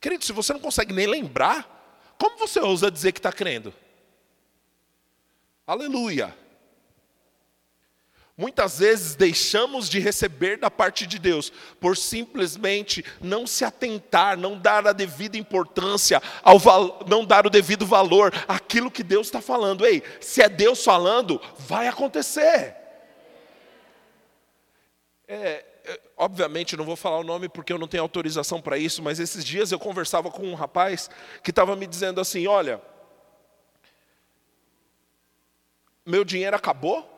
[0.00, 3.72] Querido, se você não consegue nem lembrar, como você ousa dizer que está crendo?
[5.66, 6.36] Aleluia.
[8.36, 14.58] Muitas vezes deixamos de receber da parte de Deus por simplesmente não se atentar, não
[14.58, 16.58] dar a devida importância, ao
[17.06, 19.86] não dar o devido valor àquilo que Deus está falando.
[19.86, 22.74] Ei, se é Deus falando, vai acontecer.
[25.28, 25.64] É,
[26.16, 29.44] obviamente não vou falar o nome porque eu não tenho autorização para isso, mas esses
[29.44, 31.08] dias eu conversava com um rapaz
[31.40, 32.82] que estava me dizendo assim: olha,
[36.04, 37.13] meu dinheiro acabou,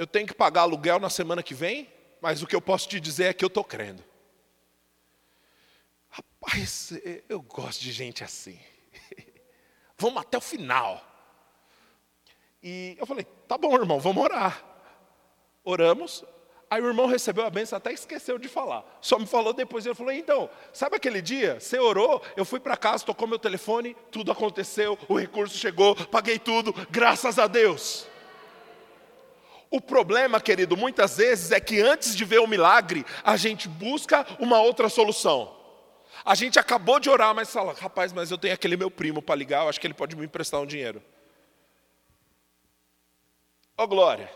[0.00, 1.86] eu tenho que pagar aluguel na semana que vem,
[2.22, 4.02] mas o que eu posso te dizer é que eu estou crendo.
[6.08, 6.94] Rapaz,
[7.28, 8.58] eu gosto de gente assim.
[9.98, 11.04] vamos até o final.
[12.62, 14.64] E eu falei: tá bom, irmão, vamos orar.
[15.62, 16.24] Oramos,
[16.70, 18.84] Aí o irmão recebeu a benção, até esqueceu de falar.
[19.02, 19.84] Só me falou depois.
[19.84, 21.60] Ele falou: então, sabe aquele dia?
[21.60, 26.38] Você orou, eu fui para casa, tocou meu telefone, tudo aconteceu, o recurso chegou, paguei
[26.38, 28.08] tudo, graças a Deus.
[29.70, 34.26] O problema, querido, muitas vezes é que antes de ver o milagre, a gente busca
[34.40, 35.56] uma outra solução.
[36.24, 39.36] A gente acabou de orar, mas fala: rapaz, mas eu tenho aquele meu primo para
[39.36, 41.00] ligar, eu acho que ele pode me emprestar um dinheiro.
[43.78, 44.30] Ó, oh, glória.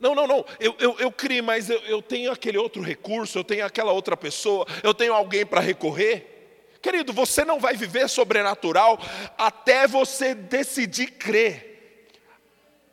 [0.00, 3.44] Não, não, não, eu, eu, eu criei, mas eu, eu tenho aquele outro recurso, eu
[3.44, 6.78] tenho aquela outra pessoa, eu tenho alguém para recorrer.
[6.80, 8.98] Querido, você não vai viver sobrenatural
[9.36, 11.69] até você decidir crer.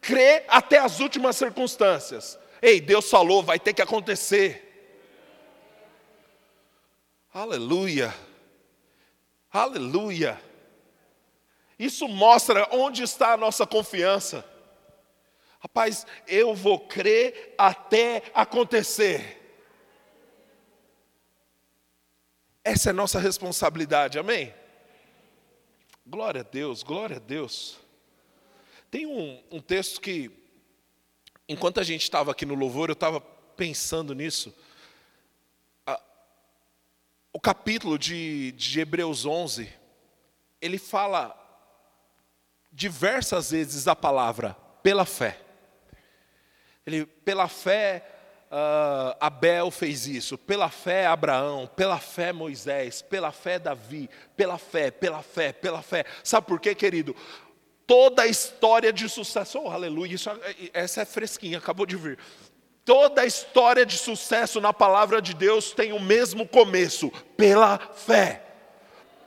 [0.08, 2.40] Crer até as últimas circunstâncias.
[2.62, 4.64] Ei, Deus falou, vai ter que acontecer.
[7.34, 8.16] Aleluia.
[9.52, 10.42] Aleluia.
[11.78, 14.46] Isso mostra onde está a nossa confiança.
[15.60, 19.60] Rapaz, eu vou crer até acontecer.
[22.64, 24.56] Essa é a nossa responsabilidade, amém?
[26.06, 27.86] Glória a Deus, glória a Deus.
[28.90, 30.32] Tem um, um texto que,
[31.48, 34.56] enquanto a gente estava aqui no louvor, eu estava pensando nisso.
[37.34, 39.72] o capítulo de, de Hebreus 11,
[40.62, 41.36] ele fala
[42.72, 45.40] diversas vezes a palavra pela fé.
[46.86, 48.04] Ele, pela fé,
[48.50, 54.90] uh, Abel fez isso, pela fé, Abraão, pela fé, Moisés, pela fé, Davi, pela fé,
[54.90, 56.06] pela fé, pela fé.
[56.24, 57.16] Sabe por quê, querido?
[57.88, 60.30] Toda a história de sucesso, oh, aleluia, isso,
[60.74, 62.20] essa é fresquinha, acabou de vir.
[62.84, 68.44] Toda a história de sucesso na palavra de Deus tem o mesmo começo, pela fé.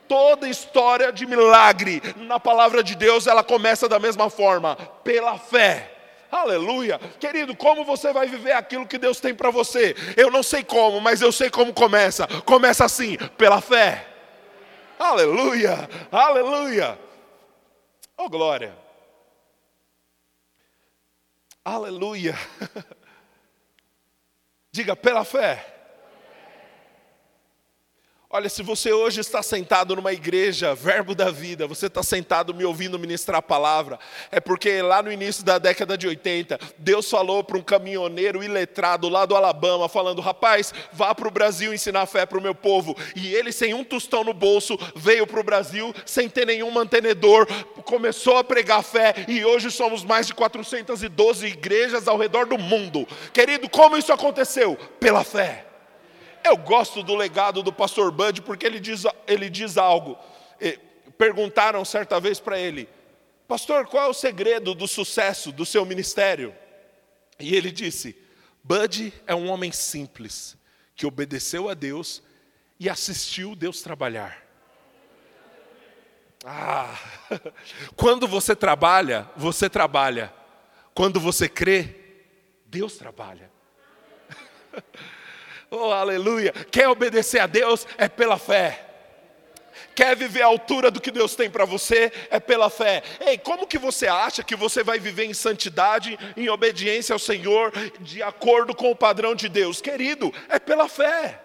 [0.07, 5.91] Toda história de milagre na palavra de Deus, ela começa da mesma forma, pela fé.
[6.31, 6.99] Aleluia.
[7.19, 9.95] Querido, como você vai viver aquilo que Deus tem para você?
[10.15, 12.27] Eu não sei como, mas eu sei como começa.
[12.45, 14.07] Começa assim, pela fé.
[14.99, 15.89] Aleluia.
[16.11, 16.97] Aleluia.
[18.23, 18.77] Oh, glória.
[21.65, 22.35] Aleluia.
[24.71, 25.70] Diga pela fé.
[28.33, 32.63] Olha, se você hoje está sentado numa igreja, verbo da vida, você está sentado me
[32.63, 33.99] ouvindo ministrar a palavra,
[34.31, 39.09] é porque lá no início da década de 80, Deus falou para um caminhoneiro iletrado
[39.09, 42.95] lá do Alabama, falando: rapaz, vá para o Brasil ensinar fé para o meu povo.
[43.17, 47.45] E ele, sem um tostão no bolso, veio para o Brasil, sem ter nenhum mantenedor,
[47.83, 53.05] começou a pregar fé, e hoje somos mais de 412 igrejas ao redor do mundo.
[53.33, 54.77] Querido, como isso aconteceu?
[55.01, 55.70] Pela fé.
[56.43, 60.17] Eu gosto do legado do pastor Bud porque ele diz, ele diz algo.
[61.17, 62.89] Perguntaram certa vez para ele,
[63.47, 66.55] pastor, qual é o segredo do sucesso do seu ministério?
[67.39, 68.17] E ele disse:
[68.63, 70.57] Bud é um homem simples,
[70.95, 72.23] que obedeceu a Deus
[72.79, 74.41] e assistiu Deus trabalhar.
[76.43, 76.97] Ah,
[77.95, 80.33] quando você trabalha, você trabalha.
[80.93, 81.95] Quando você crê,
[82.65, 83.51] Deus trabalha.
[85.73, 86.51] Oh, aleluia.
[86.69, 87.87] Quer obedecer a Deus?
[87.97, 88.89] É pela fé.
[89.95, 92.11] Quer viver a altura do que Deus tem para você?
[92.29, 93.01] É pela fé.
[93.21, 97.71] Ei, como que você acha que você vai viver em santidade, em obediência ao Senhor,
[98.01, 99.79] de acordo com o padrão de Deus?
[99.79, 101.41] Querido, é pela fé.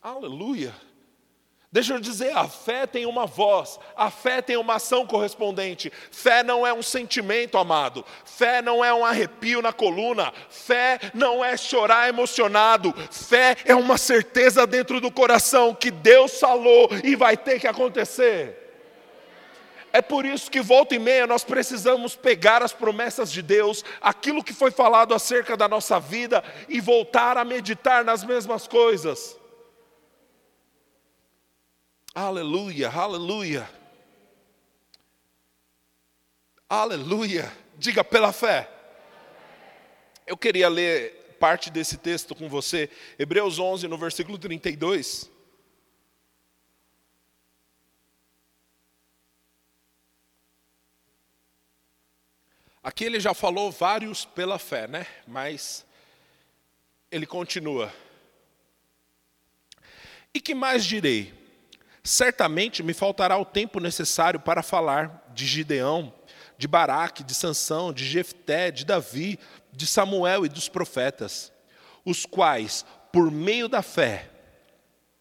[0.00, 0.72] Aleluia.
[1.74, 5.92] Deixa eu dizer, a fé tem uma voz, a fé tem uma ação correspondente.
[6.08, 8.04] Fé não é um sentimento, amado.
[8.24, 10.32] Fé não é um arrepio na coluna.
[10.48, 12.94] Fé não é chorar emocionado.
[13.10, 18.56] Fé é uma certeza dentro do coração que Deus falou e vai ter que acontecer.
[19.92, 24.44] É por isso que volta e meia nós precisamos pegar as promessas de Deus, aquilo
[24.44, 29.42] que foi falado acerca da nossa vida e voltar a meditar nas mesmas coisas.
[32.14, 33.68] Aleluia, aleluia.
[36.68, 37.52] Aleluia.
[37.76, 38.70] Diga pela fé.
[40.24, 45.28] Eu queria ler parte desse texto com você, Hebreus 11, no versículo 32.
[52.80, 55.04] Aqui ele já falou vários pela fé, né?
[55.26, 55.84] Mas
[57.10, 57.92] ele continua.
[60.32, 61.43] E que mais direi?
[62.06, 66.12] Certamente me faltará o tempo necessário para falar de Gideão,
[66.58, 69.38] de Baraque, de Sansão, de Jefté, de Davi,
[69.72, 71.50] de Samuel e dos profetas,
[72.04, 74.28] os quais, por meio da fé,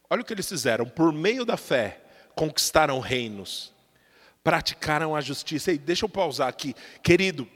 [0.10, 2.02] olha o que eles fizeram, por meio da fé,
[2.36, 3.72] conquistaram reinos,
[4.44, 5.72] praticaram a justiça.
[5.72, 7.48] E deixa eu pausar aqui, querido.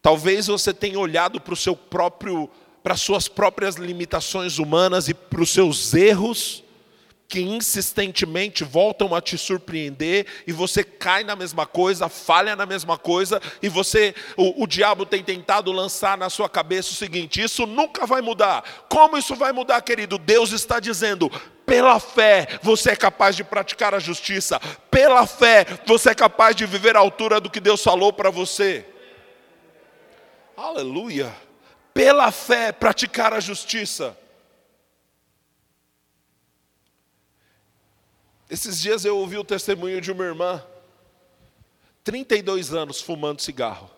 [0.00, 2.48] Talvez você tenha olhado para o seu próprio,
[2.84, 6.63] para as suas próprias limitações humanas e para os seus erros
[7.34, 12.96] que insistentemente voltam a te surpreender e você cai na mesma coisa, falha na mesma
[12.96, 17.66] coisa e você, o, o, diabo tem tentado lançar na sua cabeça o seguinte: isso
[17.66, 18.86] nunca vai mudar.
[18.88, 20.16] Como isso vai mudar, querido?
[20.16, 21.28] Deus está dizendo:
[21.66, 26.64] pela fé você é capaz de praticar a justiça, pela fé você é capaz de
[26.66, 28.86] viver à altura do que Deus falou para você.
[30.56, 31.34] Aleluia!
[31.92, 34.16] Pela fé praticar a justiça.
[38.54, 40.64] Esses dias eu ouvi o testemunho de uma irmã,
[42.04, 43.90] 32 anos fumando cigarro.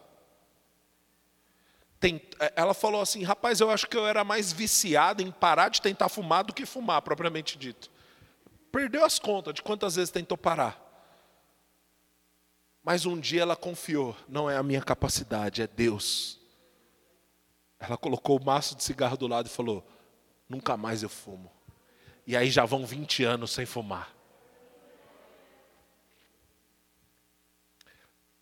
[2.54, 6.09] ela falou assim: rapaz, eu acho que eu era mais viciada em parar de tentar
[6.09, 7.90] fumar do que fumar, propriamente dito.
[8.72, 10.82] Perdeu as contas de quantas vezes tentou parar.
[12.82, 16.40] Mas um dia ela confiou: não é a minha capacidade, é Deus.
[17.78, 19.86] Ela colocou o maço de cigarro do lado e falou:
[20.48, 21.52] nunca mais eu fumo.
[22.26, 24.16] E aí já vão 20 anos sem fumar.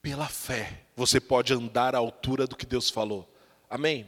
[0.04, 3.26] Pela fé, você pode andar à altura do que Deus falou.
[3.70, 4.06] Amém?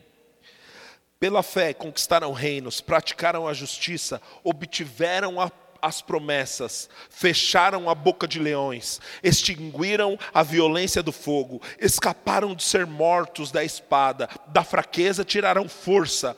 [1.19, 8.39] Pela fé conquistaram reinos, praticaram a justiça, obtiveram a, as promessas, fecharam a boca de
[8.39, 15.67] leões, extinguiram a violência do fogo, escaparam de ser mortos da espada, da fraqueza tiraram
[15.67, 16.37] força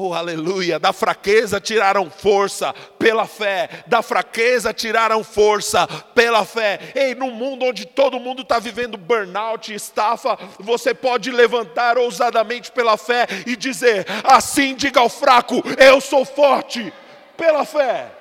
[0.00, 0.78] Oh, aleluia!
[0.78, 6.92] Da fraqueza tiraram força pela fé, da fraqueza tiraram força pela fé.
[6.94, 12.70] Ei, no mundo onde todo mundo está vivendo burnout e estafa, você pode levantar ousadamente
[12.70, 16.92] pela fé e dizer: assim diga ao fraco, eu sou forte,
[17.36, 18.12] pela fé.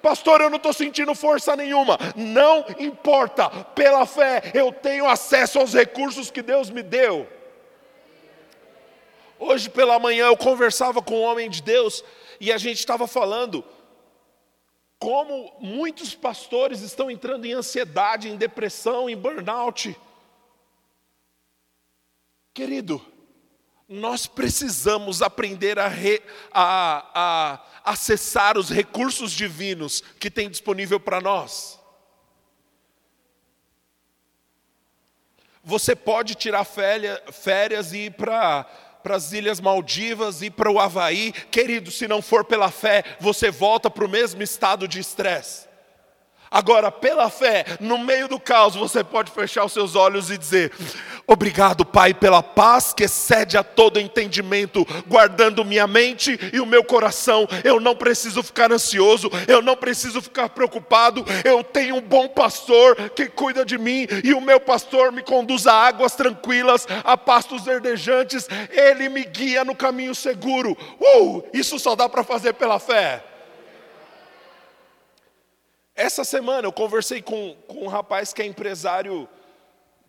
[0.00, 1.98] Pastor, eu não estou sentindo força nenhuma.
[2.14, 7.39] Não importa, pela fé eu tenho acesso aos recursos que Deus me deu.
[9.42, 12.04] Hoje pela manhã eu conversava com um homem de Deus
[12.38, 13.64] e a gente estava falando
[14.98, 19.98] como muitos pastores estão entrando em ansiedade, em depressão, em burnout.
[22.52, 23.00] Querido,
[23.88, 26.22] nós precisamos aprender a, re,
[26.52, 27.10] a,
[27.82, 31.80] a acessar os recursos divinos que tem disponível para nós.
[35.64, 40.78] Você pode tirar férias, férias e ir para para as Ilhas Maldivas e para o
[40.78, 45.69] Havaí, querido, se não for pela fé, você volta para o mesmo estado de estresse.
[46.52, 50.72] Agora, pela fé, no meio do caos, você pode fechar os seus olhos e dizer:
[51.24, 56.82] Obrigado, Pai, pela paz que excede a todo entendimento, guardando minha mente e o meu
[56.82, 57.46] coração.
[57.62, 61.24] Eu não preciso ficar ansioso, eu não preciso ficar preocupado.
[61.44, 65.68] Eu tenho um bom pastor que cuida de mim e o meu pastor me conduz
[65.68, 68.48] a águas tranquilas, a pastos verdejantes.
[68.70, 70.76] Ele me guia no caminho seguro.
[71.00, 73.29] Uh, isso só dá para fazer pela fé.
[75.94, 79.28] Essa semana eu conversei com, com um rapaz que é empresário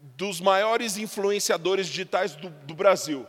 [0.01, 3.25] dos maiores influenciadores digitais do, do Brasil.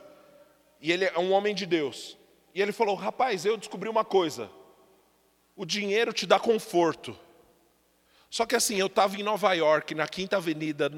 [0.81, 2.17] E ele é um homem de Deus.
[2.55, 4.51] E ele falou: Rapaz, eu descobri uma coisa.
[5.55, 7.17] O dinheiro te dá conforto.
[8.31, 10.91] Só que assim, eu estava em Nova York, na Quinta Avenida,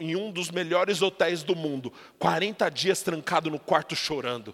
[0.00, 4.52] em um dos melhores hotéis do mundo, 40 dias trancado no quarto chorando.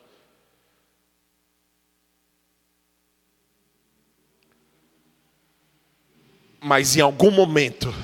[6.61, 7.94] Mas em algum momento,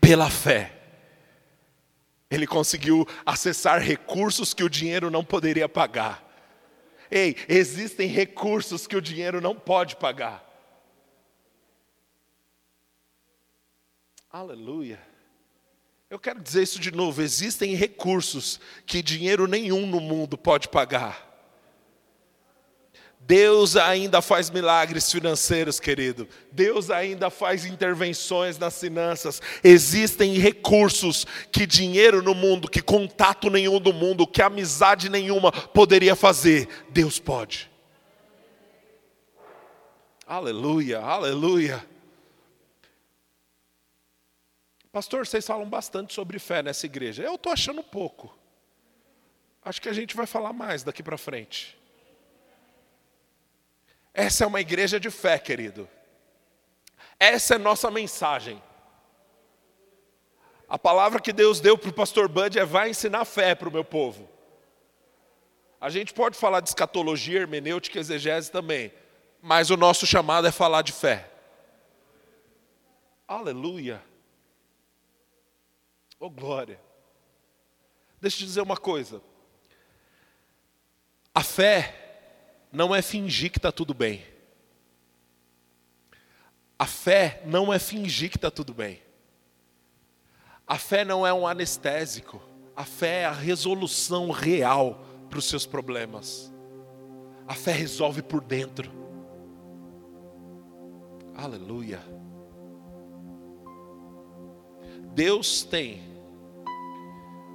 [0.00, 0.72] pela fé,
[2.30, 6.26] ele conseguiu acessar recursos que o dinheiro não poderia pagar.
[7.10, 10.42] Ei, existem recursos que o dinheiro não pode pagar.
[14.30, 14.98] Aleluia.
[16.08, 21.31] Eu quero dizer isso de novo: existem recursos que dinheiro nenhum no mundo pode pagar.
[23.24, 26.28] Deus ainda faz milagres financeiros, querido.
[26.50, 29.40] Deus ainda faz intervenções nas finanças.
[29.62, 36.16] Existem recursos que dinheiro no mundo, que contato nenhum do mundo, que amizade nenhuma poderia
[36.16, 36.68] fazer.
[36.90, 37.70] Deus pode.
[40.26, 41.84] Aleluia, aleluia.
[44.90, 47.22] Pastor, vocês falam bastante sobre fé nessa igreja.
[47.22, 48.36] Eu estou achando pouco.
[49.64, 51.80] Acho que a gente vai falar mais daqui para frente.
[54.14, 55.88] Essa é uma igreja de fé, querido.
[57.18, 58.62] Essa é nossa mensagem.
[60.68, 63.72] A palavra que Deus deu para o pastor Bud é: vai ensinar fé para o
[63.72, 64.28] meu povo.
[65.80, 68.92] A gente pode falar de escatologia, hermenêutica, exegese também,
[69.40, 71.28] mas o nosso chamado é falar de fé.
[73.26, 74.02] Aleluia.
[76.20, 76.80] Oh glória.
[78.20, 79.20] Deixa eu te dizer uma coisa.
[81.34, 82.01] A fé
[82.72, 84.24] não é fingir que está tudo bem.
[86.78, 89.00] A fé não é fingir que está tudo bem.
[90.66, 92.42] A fé não é um anestésico.
[92.74, 96.50] A fé é a resolução real para os seus problemas.
[97.46, 98.90] A fé resolve por dentro.
[101.34, 102.00] Aleluia.
[105.14, 106.02] Deus tem,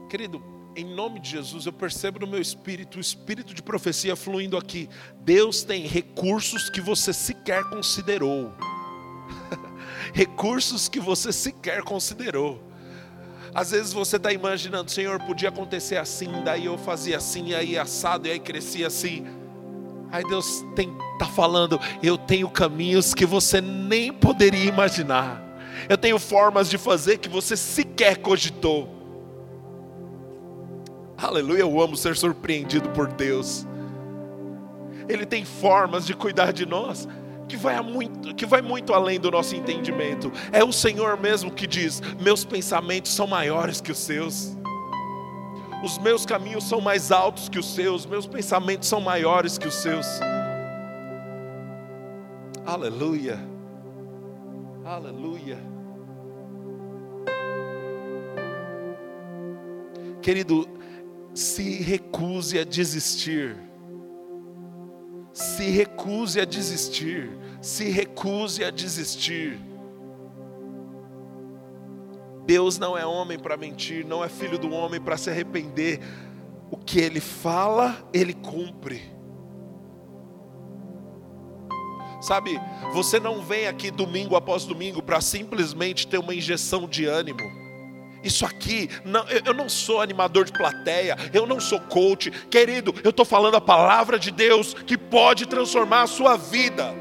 [0.09, 4.55] querido, em nome de Jesus, eu percebo no meu espírito, o espírito de profecia fluindo
[4.55, 4.87] aqui.
[5.21, 8.53] Deus tem recursos que você sequer considerou.
[10.13, 12.61] recursos que você sequer considerou.
[13.55, 18.27] Às vezes você está imaginando, Senhor, podia acontecer assim, daí eu fazia assim, aí assado,
[18.27, 19.25] e aí crescia assim.
[20.11, 20.63] Aí Deus
[21.13, 25.43] está falando, eu tenho caminhos que você nem poderia imaginar.
[25.89, 28.96] Eu tenho formas de fazer que você sequer cogitou.
[31.17, 33.65] Aleluia, eu amo ser surpreendido por Deus.
[35.09, 37.07] Ele tem formas de cuidar de nós
[37.47, 40.31] que vai, muito, que vai muito além do nosso entendimento.
[40.51, 44.55] É o Senhor mesmo que diz: Meus pensamentos são maiores que os seus.
[45.83, 49.75] Os meus caminhos são mais altos que os seus, meus pensamentos são maiores que os
[49.75, 50.05] seus.
[52.65, 53.39] Aleluia.
[54.83, 55.57] Aleluia.
[60.21, 60.67] Querido,
[61.37, 63.55] se recuse a desistir.
[65.31, 67.29] Se recuse a desistir.
[67.61, 69.59] Se recuse a desistir.
[72.47, 75.99] Deus não é homem para mentir, não é filho do homem para se arrepender.
[76.71, 79.15] O que ele fala, ele cumpre.
[82.19, 82.59] Sabe,
[82.93, 87.56] você não vem aqui domingo após domingo para simplesmente ter uma injeção de ânimo.
[88.27, 93.11] Isso aqui, não, eu não sou animador de plateia, eu não sou coach, querido, eu
[93.11, 96.93] estou falando a palavra de Deus que pode transformar a sua vida.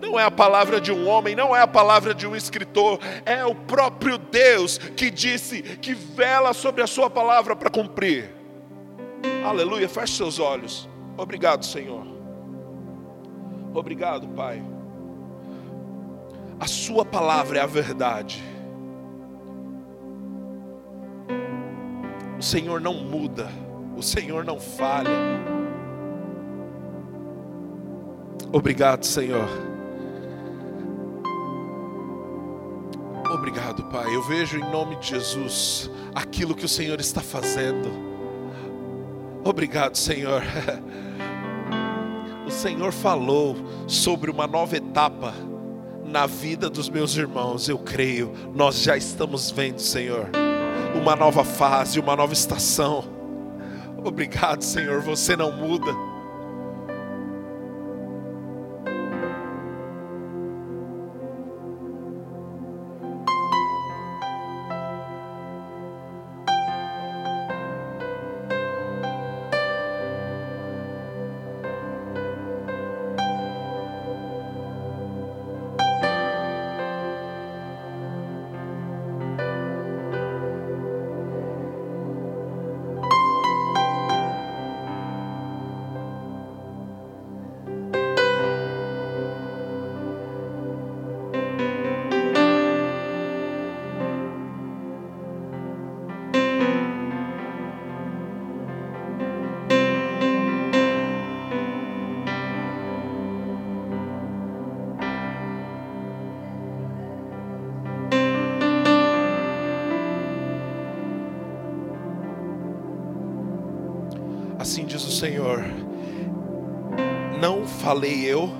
[0.00, 3.44] Não é a palavra de um homem, não é a palavra de um escritor, é
[3.44, 8.30] o próprio Deus que disse que vela sobre a sua palavra para cumprir.
[9.44, 10.88] Aleluia, feche seus olhos.
[11.16, 12.06] Obrigado, Senhor.
[13.74, 14.62] Obrigado, Pai.
[16.60, 18.55] A Sua palavra é a verdade.
[22.38, 23.48] O Senhor não muda,
[23.96, 25.10] o Senhor não falha.
[28.52, 29.48] Obrigado, Senhor.
[33.32, 34.14] Obrigado, Pai.
[34.14, 37.88] Eu vejo em nome de Jesus aquilo que o Senhor está fazendo.
[39.44, 40.42] Obrigado, Senhor.
[42.46, 43.56] O Senhor falou
[43.88, 45.34] sobre uma nova etapa
[46.04, 47.68] na vida dos meus irmãos.
[47.68, 50.30] Eu creio, nós já estamos vendo, Senhor,
[50.96, 53.04] uma nova fase, uma nova estação.
[54.04, 55.92] Obrigado, Senhor, você não muda.
[114.58, 115.62] Assim diz o Senhor:
[117.40, 118.50] Não falei eu,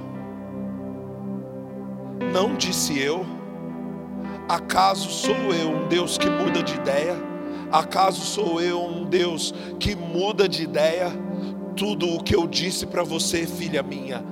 [2.33, 3.25] não disse eu,
[4.49, 7.17] acaso sou eu um Deus que muda de ideia?
[7.73, 11.11] Acaso sou eu um Deus que muda de ideia?
[11.75, 14.25] Tudo o que eu disse para você, filha minha,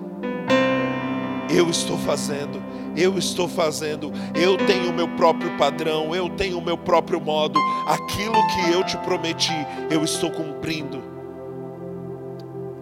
[1.50, 2.62] eu estou fazendo,
[2.96, 7.60] eu estou fazendo, eu tenho o meu próprio padrão, eu tenho o meu próprio modo,
[7.86, 9.54] aquilo que eu te prometi,
[9.90, 11.13] eu estou cumprindo.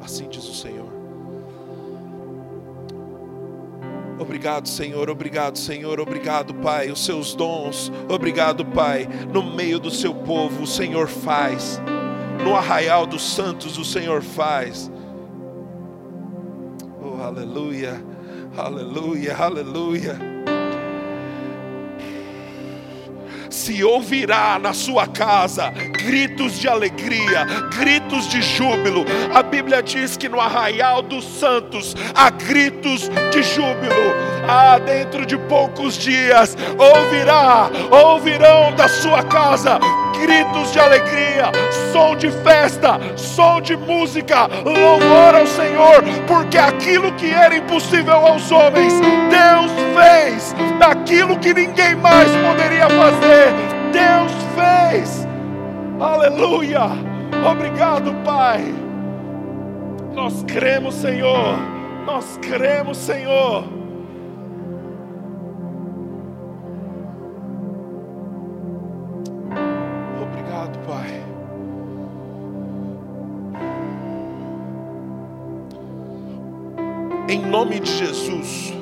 [0.02, 0.92] Assim diz o Senhor.
[4.18, 6.90] Obrigado, Senhor, obrigado, Senhor, obrigado, Pai.
[6.90, 9.08] Os seus dons, obrigado, Pai.
[9.32, 11.80] No meio do seu povo, o Senhor faz.
[12.44, 14.90] No arraial dos santos, o Senhor faz.
[17.00, 18.02] Oh, aleluia,
[18.56, 20.31] aleluia, aleluia.
[23.52, 27.44] Se ouvirá na sua casa gritos de alegria,
[27.78, 29.04] gritos de júbilo.
[29.34, 33.92] A Bíblia diz que no arraial dos santos há gritos de júbilo.
[34.48, 39.78] Ah, dentro de poucos dias ouvirá, ouvirão da sua casa
[40.18, 41.50] gritos de alegria,
[41.92, 48.50] som de festa, som de música, louvor ao Senhor, porque aquilo que era impossível aos
[48.50, 53.52] homens, Deus fez, daquilo que ninguém mais poderia fazer,
[53.92, 55.26] Deus fez.
[56.00, 56.90] Aleluia!
[57.50, 58.72] Obrigado, Pai.
[60.14, 61.56] Nós cremos, Senhor.
[62.06, 63.81] Nós cremos, Senhor.
[70.92, 71.24] Pai.
[77.26, 78.74] Em nome de Jesus,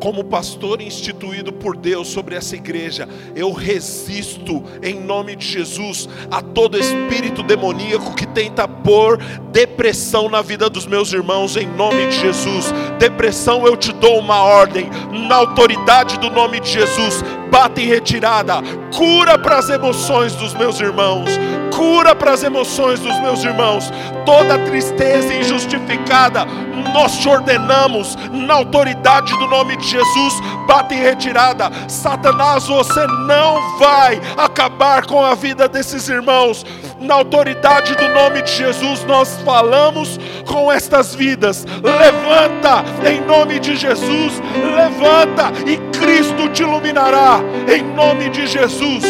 [0.00, 6.40] como pastor instituído por Deus sobre essa igreja, eu resisto, em nome de Jesus, a
[6.40, 9.18] todo espírito demoníaco que tenta pôr
[9.50, 12.72] depressão na vida dos meus irmãos, em nome de Jesus.
[12.98, 14.88] Depressão, eu te dou uma ordem,
[15.26, 17.24] na autoridade do nome de Jesus,
[17.54, 18.54] bata em retirada,
[18.92, 21.30] cura para as emoções dos meus irmãos,
[21.72, 23.92] cura para as emoções dos meus irmãos,
[24.26, 26.44] toda tristeza injustificada,
[26.92, 30.34] nós te ordenamos, na autoridade do nome de Jesus,
[30.66, 31.70] bata em retirada.
[31.88, 36.66] Satanás, você não vai acabar com a vida desses irmãos.
[37.04, 41.66] Na autoridade do nome de Jesus, nós falamos com estas vidas.
[41.82, 44.40] Levanta em nome de Jesus,
[44.74, 49.04] levanta e Cristo te iluminará em nome de Jesus.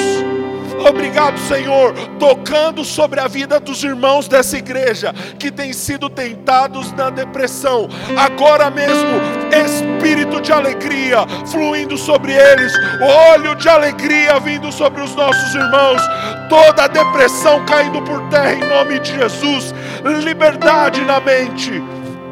[0.87, 7.11] Obrigado, Senhor, tocando sobre a vida dos irmãos dessa igreja que têm sido tentados na
[7.11, 7.89] depressão.
[8.17, 9.21] Agora mesmo,
[9.51, 12.73] espírito de alegria fluindo sobre eles,
[13.33, 16.03] olho de alegria vindo sobre os nossos irmãos.
[16.49, 19.75] Toda a depressão caindo por terra em nome de Jesus.
[20.23, 21.83] Liberdade na mente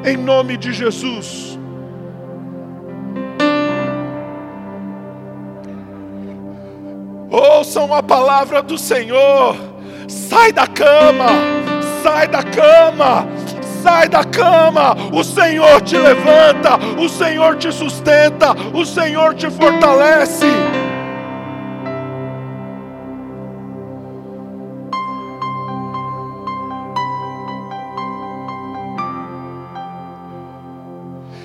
[0.04, 1.51] em nome de Jesus.
[7.32, 9.56] Ouçam a palavra do Senhor.
[10.06, 11.28] Sai da cama,
[12.02, 13.26] sai da cama,
[13.82, 14.94] sai da cama.
[15.10, 20.44] O Senhor te levanta, o Senhor te sustenta, o Senhor te fortalece.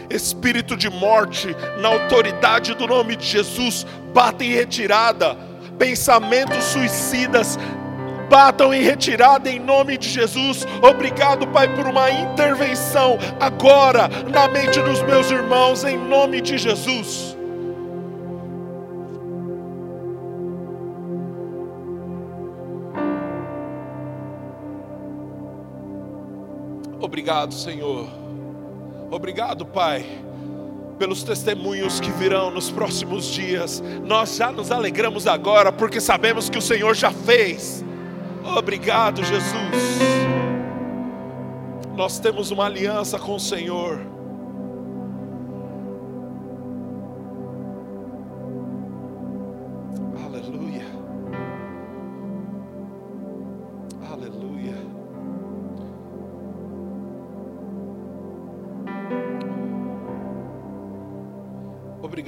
[0.10, 5.47] Espírito de morte, na autoridade do nome de Jesus, bata em retirada
[5.78, 7.58] pensamentos suicidas
[8.30, 10.66] batam em retirada em nome de Jesus.
[10.82, 17.36] Obrigado, Pai, por uma intervenção agora na mente dos meus irmãos, em nome de Jesus.
[27.00, 28.08] Obrigado, Senhor.
[29.10, 30.27] Obrigado, Pai
[30.98, 33.82] pelos testemunhos que virão nos próximos dias.
[34.04, 37.84] Nós já nos alegramos agora, porque sabemos que o Senhor já fez.
[38.44, 40.00] Obrigado, Jesus.
[41.96, 44.17] Nós temos uma aliança com o Senhor.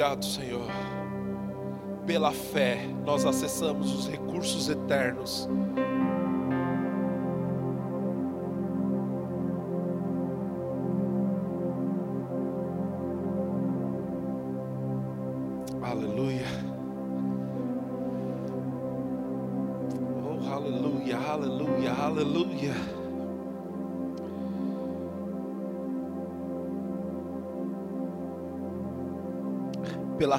[0.09, 0.67] Obrigado, Senhor.
[2.07, 5.47] Pela fé, nós acessamos os recursos eternos.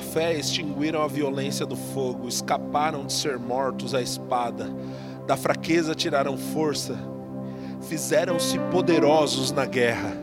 [0.01, 4.70] Fé extinguiram a violência do fogo, escaparam de ser mortos à espada,
[5.26, 6.98] da fraqueza tiraram força,
[7.82, 10.16] fizeram-se poderosos na guerra,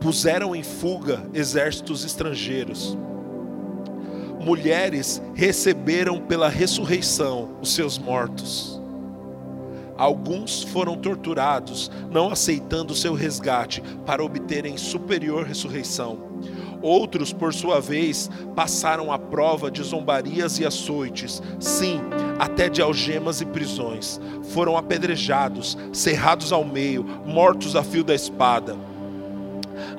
[0.00, 2.96] puseram em fuga exércitos estrangeiros.
[4.40, 8.80] Mulheres receberam pela ressurreição os seus mortos.
[9.98, 16.18] Alguns foram torturados, não aceitando seu resgate para obterem superior ressurreição.
[16.80, 22.00] Outros, por sua vez, passaram a prova de zombarias e açoites, sim,
[22.38, 24.20] até de algemas e prisões.
[24.50, 28.76] Foram apedrejados, cerrados ao meio, mortos a fio da espada.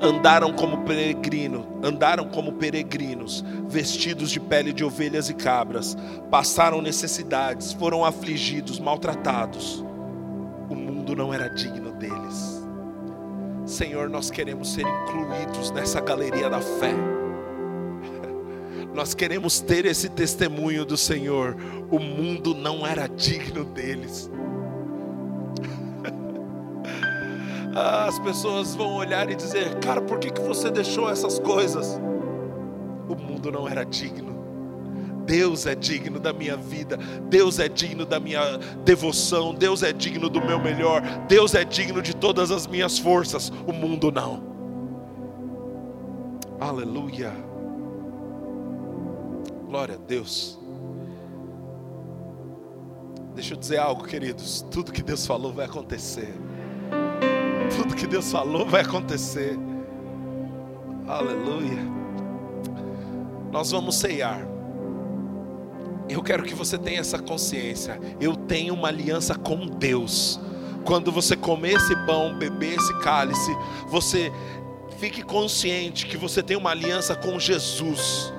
[0.00, 5.96] Andaram como peregrino, andaram como peregrinos, vestidos de pele de ovelhas e cabras,
[6.30, 9.84] passaram necessidades, foram afligidos, maltratados.
[10.68, 11.89] O mundo não era digno.
[13.70, 16.92] Senhor, nós queremos ser incluídos nessa galeria da fé.
[18.92, 21.56] Nós queremos ter esse testemunho do Senhor.
[21.88, 24.28] O mundo não era digno deles.
[28.06, 32.00] As pessoas vão olhar e dizer: Cara, por que, que você deixou essas coisas?
[33.08, 34.39] O mundo não era digno.
[35.30, 36.96] Deus é digno da minha vida,
[37.28, 42.02] Deus é digno da minha devoção, Deus é digno do meu melhor, Deus é digno
[42.02, 44.42] de todas as minhas forças, o mundo não.
[46.58, 47.32] Aleluia.
[49.68, 50.58] Glória a Deus.
[53.32, 54.66] Deixa eu dizer algo, queridos.
[54.68, 56.34] Tudo que Deus falou vai acontecer.
[57.76, 59.56] Tudo que Deus falou vai acontecer.
[61.06, 61.78] Aleluia.
[63.52, 64.49] Nós vamos ceiar.
[66.10, 68.00] Eu quero que você tenha essa consciência.
[68.20, 70.40] Eu tenho uma aliança com Deus.
[70.84, 73.56] Quando você comer esse pão, beber esse cálice,
[73.86, 74.32] você
[74.98, 78.32] fique consciente que você tem uma aliança com Jesus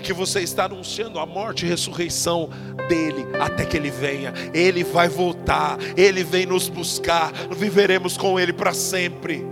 [0.00, 2.48] que você está anunciando a morte e ressurreição
[2.88, 4.32] dele até que ele venha.
[4.54, 9.44] Ele vai voltar, ele vem nos buscar, viveremos com ele para sempre.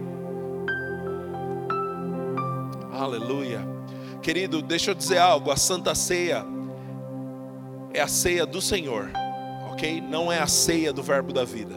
[2.91, 3.61] Aleluia.
[4.23, 6.47] Querido, deixa eu dizer algo, a Santa Ceia
[7.93, 9.11] é a ceia do Senhor,
[9.71, 10.01] OK?
[10.01, 11.75] Não é a ceia do verbo da vida.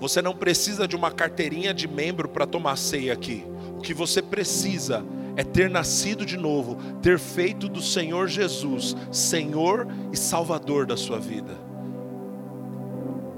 [0.00, 3.44] Você não precisa de uma carteirinha de membro para tomar ceia aqui.
[3.76, 5.04] O que você precisa
[5.36, 11.18] é ter nascido de novo, ter feito do Senhor Jesus Senhor e Salvador da sua
[11.18, 11.56] vida.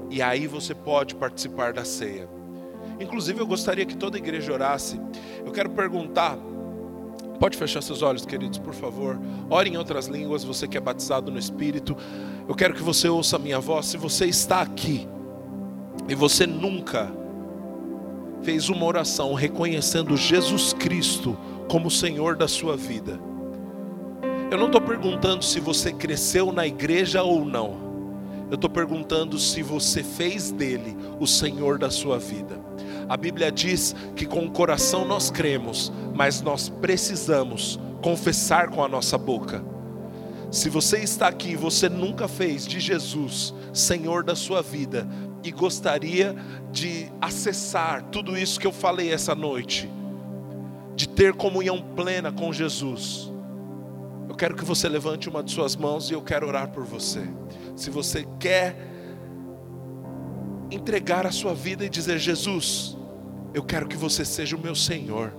[0.09, 2.27] E aí você pode participar da ceia.
[2.99, 4.99] Inclusive, eu gostaria que toda a igreja orasse.
[5.43, 6.37] Eu quero perguntar.
[7.41, 9.19] Pode fechar seus olhos, queridos, por favor.
[9.49, 11.97] Ore em outras línguas, você que é batizado no Espírito.
[12.47, 13.87] Eu quero que você ouça a minha voz.
[13.87, 15.07] Se você está aqui
[16.07, 17.11] e você nunca
[18.43, 21.35] fez uma oração reconhecendo Jesus Cristo
[21.67, 23.19] como Senhor da sua vida.
[24.51, 27.75] Eu não estou perguntando se você cresceu na igreja ou não.
[28.51, 32.59] Eu estou perguntando se você fez dele o Senhor da sua vida.
[33.11, 38.87] A Bíblia diz que com o coração nós cremos, mas nós precisamos confessar com a
[38.87, 39.61] nossa boca.
[40.49, 45.05] Se você está aqui e você nunca fez de Jesus Senhor da sua vida
[45.43, 46.33] e gostaria
[46.71, 49.91] de acessar tudo isso que eu falei essa noite,
[50.95, 53.29] de ter comunhão plena com Jesus,
[54.29, 57.27] eu quero que você levante uma de suas mãos e eu quero orar por você.
[57.75, 58.87] Se você quer
[60.71, 63.00] entregar a sua vida e dizer: Jesus,
[63.53, 65.33] eu quero que você seja o meu Senhor.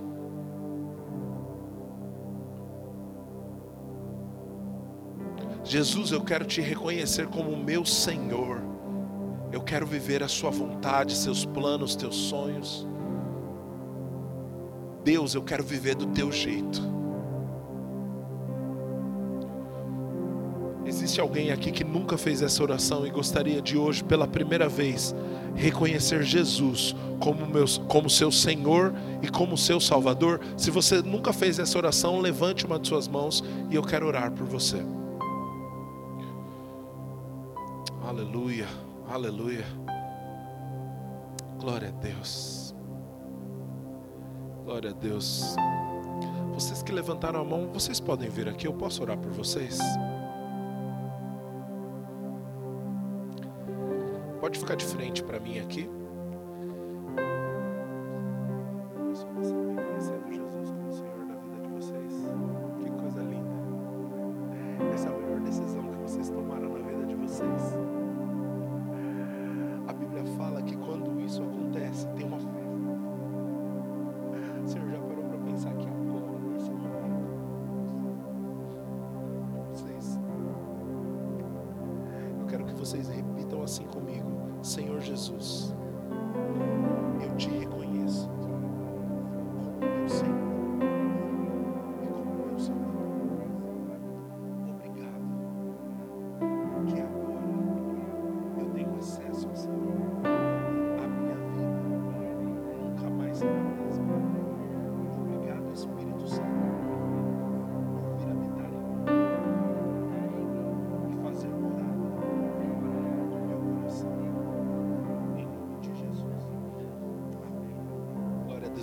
[5.63, 8.61] Jesus, eu quero te reconhecer como meu Senhor.
[9.51, 12.87] Eu quero viver a Sua vontade, seus planos, teus sonhos.
[15.03, 16.81] Deus, eu quero viver do teu jeito.
[21.13, 25.13] Existe alguém aqui que nunca fez essa oração e gostaria de hoje, pela primeira vez,
[25.53, 28.91] reconhecer Jesus como, meu, como seu Senhor
[29.21, 30.41] e como seu Salvador?
[30.57, 34.31] Se você nunca fez essa oração, levante uma de suas mãos e eu quero orar
[34.31, 34.83] por você.
[38.07, 38.67] Aleluia,
[39.07, 39.65] aleluia.
[41.59, 42.73] Glória a Deus.
[44.65, 45.55] Glória a Deus.
[46.55, 49.77] Vocês que levantaram a mão, vocês podem vir aqui, eu posso orar por vocês?
[54.43, 55.89] Pode ficar de frente para mim aqui.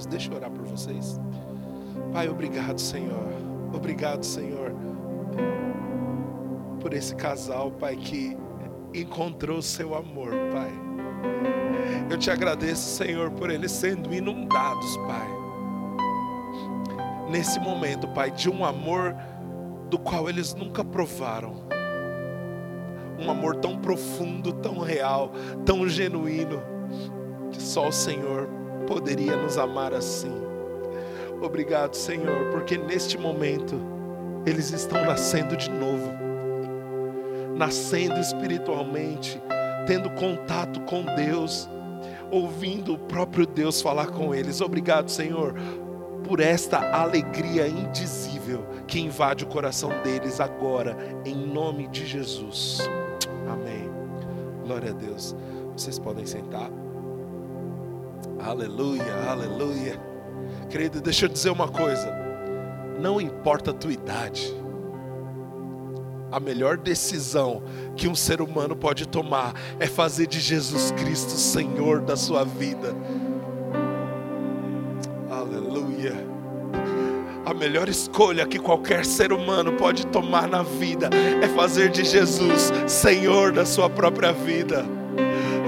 [0.07, 1.20] Deixa eu orar por vocês.
[2.12, 3.40] Pai, obrigado, Senhor.
[3.72, 4.74] Obrigado, Senhor,
[6.80, 8.36] por esse casal, Pai, que
[8.92, 10.72] encontrou o seu amor, Pai.
[12.11, 15.28] Eu te agradeço, Senhor, por eles sendo inundados, Pai.
[17.30, 19.14] Nesse momento, Pai, de um amor
[19.88, 21.62] do qual eles nunca provaram.
[23.20, 25.30] Um amor tão profundo, tão real,
[25.64, 26.61] tão genuíno,
[27.53, 28.60] que só o Senhor
[28.91, 30.34] poderia nos amar assim.
[31.41, 33.80] Obrigado, Senhor, porque neste momento
[34.45, 36.11] eles estão nascendo de novo,
[37.57, 39.41] nascendo espiritualmente,
[39.86, 41.70] tendo contato com Deus,
[42.32, 44.61] ouvindo o próprio Deus falar com eles.
[44.61, 45.55] Obrigado, Senhor,
[46.24, 52.80] por esta alegria indizível que invade o coração deles agora, em nome de Jesus.
[53.49, 53.88] Amém.
[54.64, 55.36] Glória a Deus.
[55.76, 56.89] Vocês podem sentar.
[58.39, 60.01] Aleluia, aleluia.
[60.68, 62.12] Querido, deixa eu dizer uma coisa.
[63.01, 64.55] Não importa a tua idade.
[66.31, 67.62] A melhor decisão
[67.97, 72.95] que um ser humano pode tomar é fazer de Jesus Cristo Senhor da sua vida.
[75.29, 76.14] Aleluia.
[77.45, 81.11] A melhor escolha que qualquer ser humano pode tomar na vida
[81.43, 84.87] é fazer de Jesus Senhor da sua própria vida.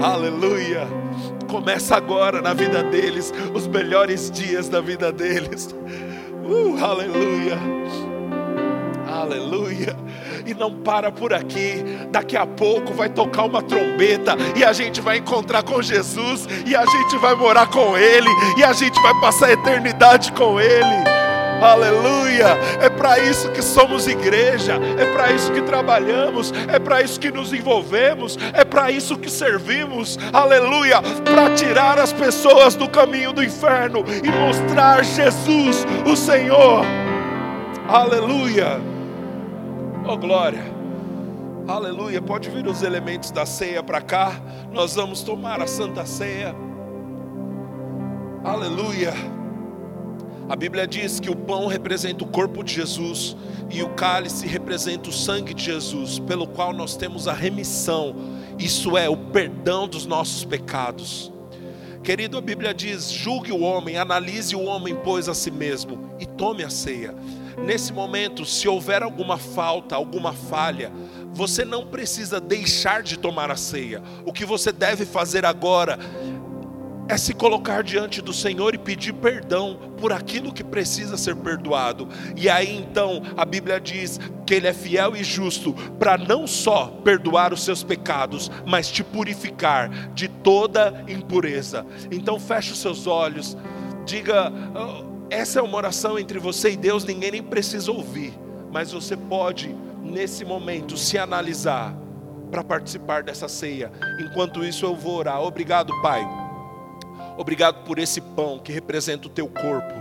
[0.01, 1.02] Aleluia.
[1.53, 5.69] Começa agora na vida deles os melhores dias da vida deles.
[6.43, 7.59] Uh, aleluia.
[9.07, 9.95] Aleluia
[10.47, 11.85] e não para por aqui.
[12.09, 16.75] Daqui a pouco vai tocar uma trombeta e a gente vai encontrar com Jesus e
[16.75, 21.22] a gente vai morar com Ele e a gente vai passar a eternidade com Ele.
[21.63, 22.47] Aleluia!
[22.81, 27.31] É para isso que somos igreja, é para isso que trabalhamos, é para isso que
[27.31, 30.19] nos envolvemos, é para isso que servimos.
[30.33, 31.01] Aleluia!
[31.23, 36.83] Para tirar as pessoas do caminho do inferno e mostrar Jesus, o Senhor.
[37.87, 38.81] Aleluia!
[40.05, 40.63] Oh glória.
[41.65, 42.21] Aleluia.
[42.21, 44.33] Pode vir os elementos da ceia para cá.
[44.71, 46.53] Nós vamos tomar a santa ceia.
[48.43, 49.13] Aleluia.
[50.49, 53.35] A Bíblia diz que o pão representa o corpo de Jesus
[53.71, 58.15] e o cálice representa o sangue de Jesus, pelo qual nós temos a remissão,
[58.59, 61.31] isso é, o perdão dos nossos pecados.
[62.03, 66.25] Querido, a Bíblia diz: julgue o homem, analise o homem, pois a si mesmo, e
[66.25, 67.15] tome a ceia.
[67.57, 70.91] Nesse momento, se houver alguma falta, alguma falha,
[71.31, 74.03] você não precisa deixar de tomar a ceia.
[74.25, 75.97] O que você deve fazer agora
[77.07, 82.07] é se colocar diante do Senhor e pedir perdão por aquilo que precisa ser perdoado.
[82.35, 86.87] E aí então a Bíblia diz que Ele é fiel e justo para não só
[87.03, 91.85] perdoar os seus pecados, mas te purificar de toda impureza.
[92.11, 93.57] Então feche os seus olhos,
[94.05, 94.51] diga.
[94.75, 98.37] Oh, essa é uma oração entre você e Deus, ninguém nem precisa ouvir,
[98.71, 101.95] mas você pode, nesse momento, se analisar
[102.51, 103.91] para participar dessa ceia.
[104.19, 105.41] Enquanto isso, eu vou orar.
[105.41, 106.42] Obrigado, Pai.
[107.37, 109.93] Obrigado por esse pão que representa o teu corpo.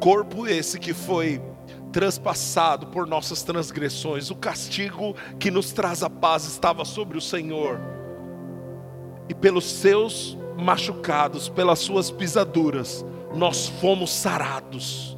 [0.00, 1.40] Corpo esse que foi
[1.92, 4.30] transpassado por nossas transgressões.
[4.30, 7.78] O castigo que nos traz a paz estava sobre o Senhor.
[9.28, 13.04] E pelos seus machucados, pelas suas pisaduras,
[13.34, 15.16] nós fomos sarados.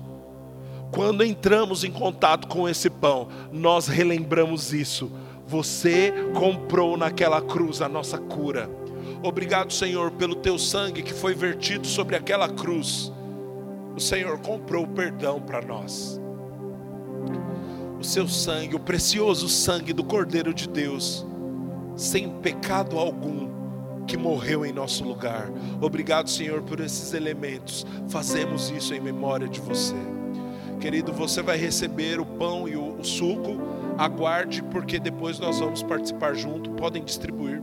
[0.91, 5.11] Quando entramos em contato com esse pão, nós relembramos isso.
[5.47, 8.71] Você comprou naquela cruz a nossa cura.
[9.25, 13.11] Obrigado, Senhor, pelo teu sangue que foi vertido sobre aquela cruz.
[13.97, 16.21] O Senhor comprou o perdão para nós.
[17.99, 21.27] O seu sangue, o precioso sangue do Cordeiro de Deus,
[21.97, 23.49] sem pecado algum,
[24.07, 25.51] que morreu em nosso lugar.
[25.81, 27.87] Obrigado, Senhor, por esses elementos.
[28.11, 29.97] Fazemos isso em memória de você.
[30.79, 33.59] Querido, você vai receber o pão e o, o suco.
[33.97, 36.69] Aguarde, porque depois nós vamos participar junto.
[36.73, 37.63] Podem distribuir.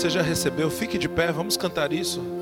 [0.00, 2.39] Você já recebeu, fique de pé, vamos cantar isso.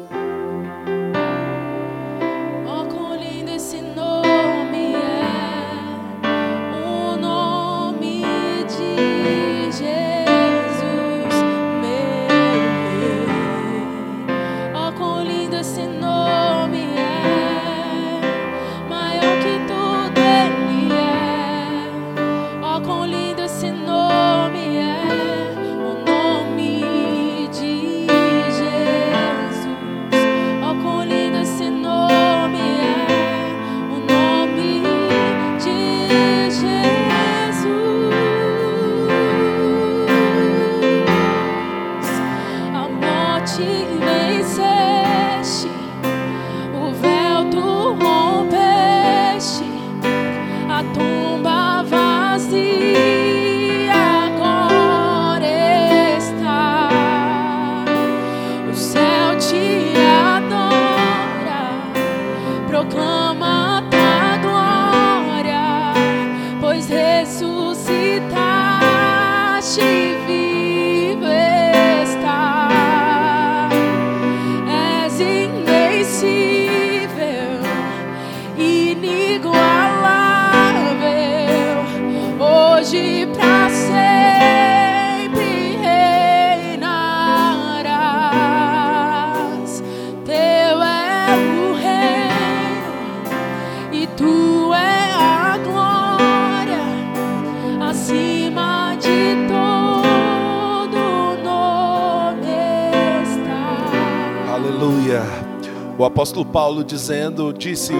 [106.29, 107.93] Apóstolo Paulo dizendo, disse: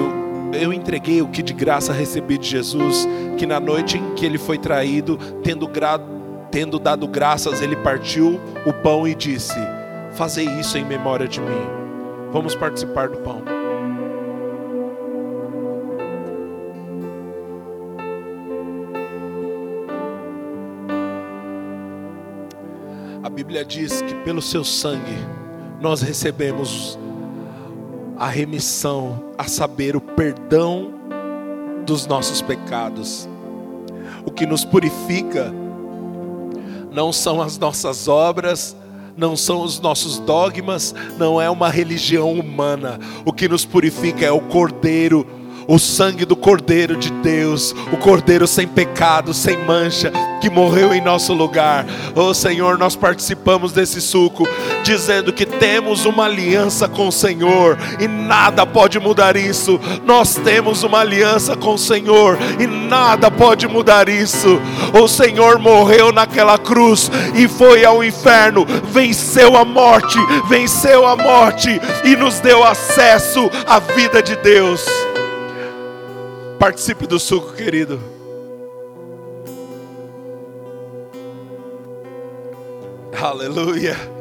[0.53, 3.09] Eu entreguei o que de graça recebi de Jesus,
[3.39, 5.99] que na noite em que ele foi traído, tendo, gra...
[6.51, 9.59] tendo dado graças, ele partiu o pão e disse:
[10.13, 11.67] Fazei isso em memória de mim.
[12.31, 13.43] Vamos participar do pão.
[23.23, 25.17] A Bíblia diz que pelo seu sangue
[25.81, 26.99] nós recebemos
[28.19, 30.93] a remissão, a saber, o perdão
[31.87, 33.29] dos nossos pecados.
[34.25, 35.53] O que nos purifica
[36.91, 38.77] não são as nossas obras,
[39.17, 42.99] não são os nossos dogmas, não é uma religião humana.
[43.25, 45.27] O que nos purifica é o Cordeiro
[45.69, 50.11] o sangue do Cordeiro de Deus, o Cordeiro sem pecado, sem mancha,
[50.41, 51.85] que morreu em nosso lugar.
[52.15, 54.49] Oh Senhor, nós participamos desse suco,
[54.83, 59.79] dizendo que temos uma aliança com o Senhor e nada pode mudar isso.
[60.07, 64.59] Nós temos uma aliança com o Senhor e nada pode mudar isso.
[64.99, 71.79] O Senhor morreu naquela cruz e foi ao inferno, venceu a morte, venceu a morte
[72.05, 75.08] e nos deu acesso à vida de Deus.
[76.59, 78.01] Participe do suco, querido.
[83.17, 84.18] Aleluia.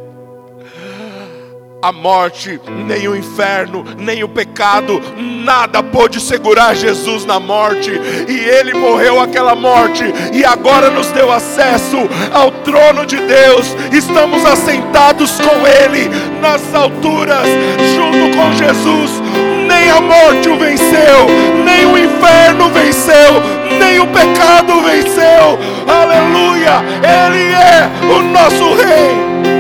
[1.81, 7.91] A morte, nem o inferno, nem o pecado, nada pôde segurar Jesus na morte,
[8.27, 10.03] e Ele morreu aquela morte,
[10.33, 11.97] e agora nos deu acesso
[12.33, 13.67] ao trono de Deus.
[13.91, 16.09] Estamos assentados com Ele
[16.41, 17.47] nas alturas,
[17.95, 19.21] junto com Jesus
[19.67, 21.27] nem a morte o venceu,
[21.63, 23.33] nem o inferno venceu,
[23.77, 25.59] nem o pecado venceu.
[25.87, 26.81] Aleluia!
[27.03, 29.56] Ele é o nosso Rei.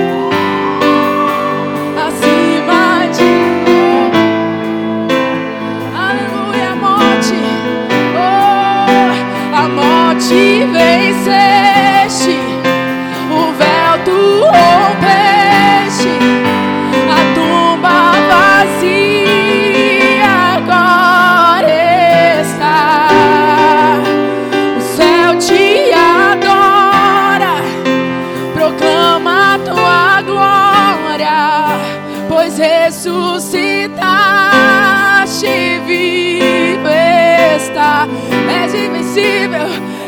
[10.19, 10.56] Te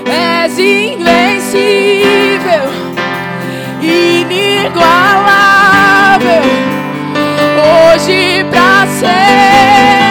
[0.05, 2.69] és invencível,
[3.82, 6.43] inigualável,
[7.57, 10.09] hoje pra sempre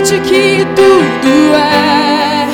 [0.00, 2.46] forte que tudo é.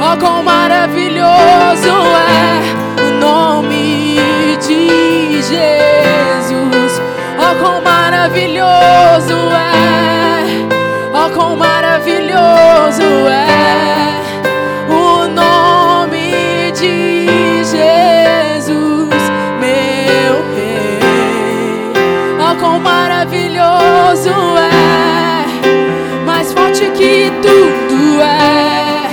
[0.00, 4.18] Oh, quão maravilhoso é o nome
[4.66, 7.02] de Jesus.
[7.38, 10.66] Oh, quão maravilhoso é.
[11.12, 14.14] Oh, quão maravilhoso é
[14.88, 19.22] o nome de Jesus,
[19.60, 21.92] meu Rei.
[22.40, 24.57] Oh, quão maravilhoso é,
[28.20, 29.08] é.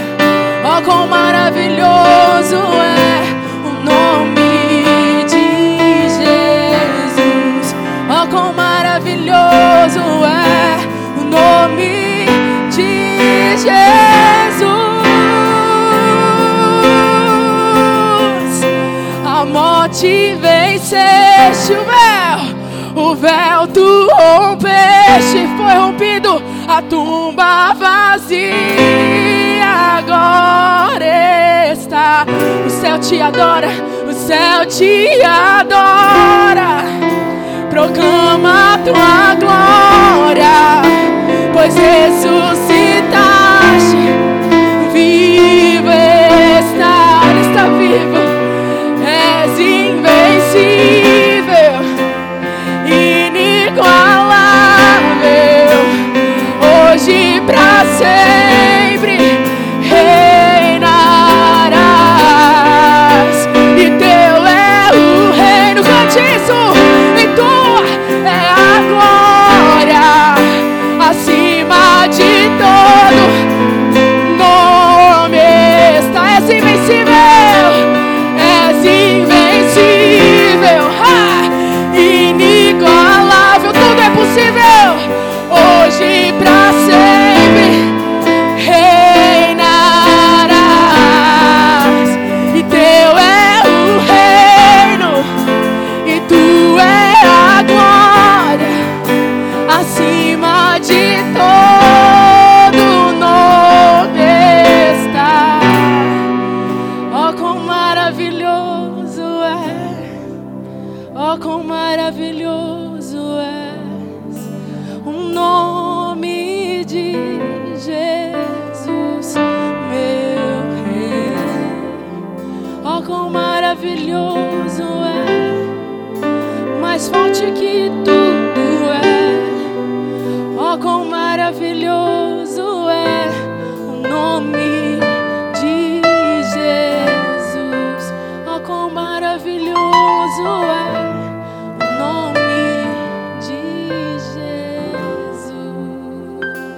[0.63, 3.21] Oh, quão maravilhoso é
[3.63, 7.75] o nome de Jesus.
[8.09, 10.77] Oh, quão maravilhoso é
[11.19, 12.25] o nome
[12.71, 13.95] de Jesus.
[19.25, 22.39] A morte venceste o véu,
[22.95, 28.55] o véu tu rompeste, foi rompido a tumba vazia.
[29.97, 32.25] Agora está,
[32.65, 33.69] o céu te adora,
[34.07, 36.83] o céu te adora.
[37.69, 40.81] Proclama a tua glória,
[41.53, 43.97] pois ressuscitaste.
[44.93, 48.21] Vivo está, está vivo,
[49.03, 50.94] és invencível,
[57.97, 58.24] say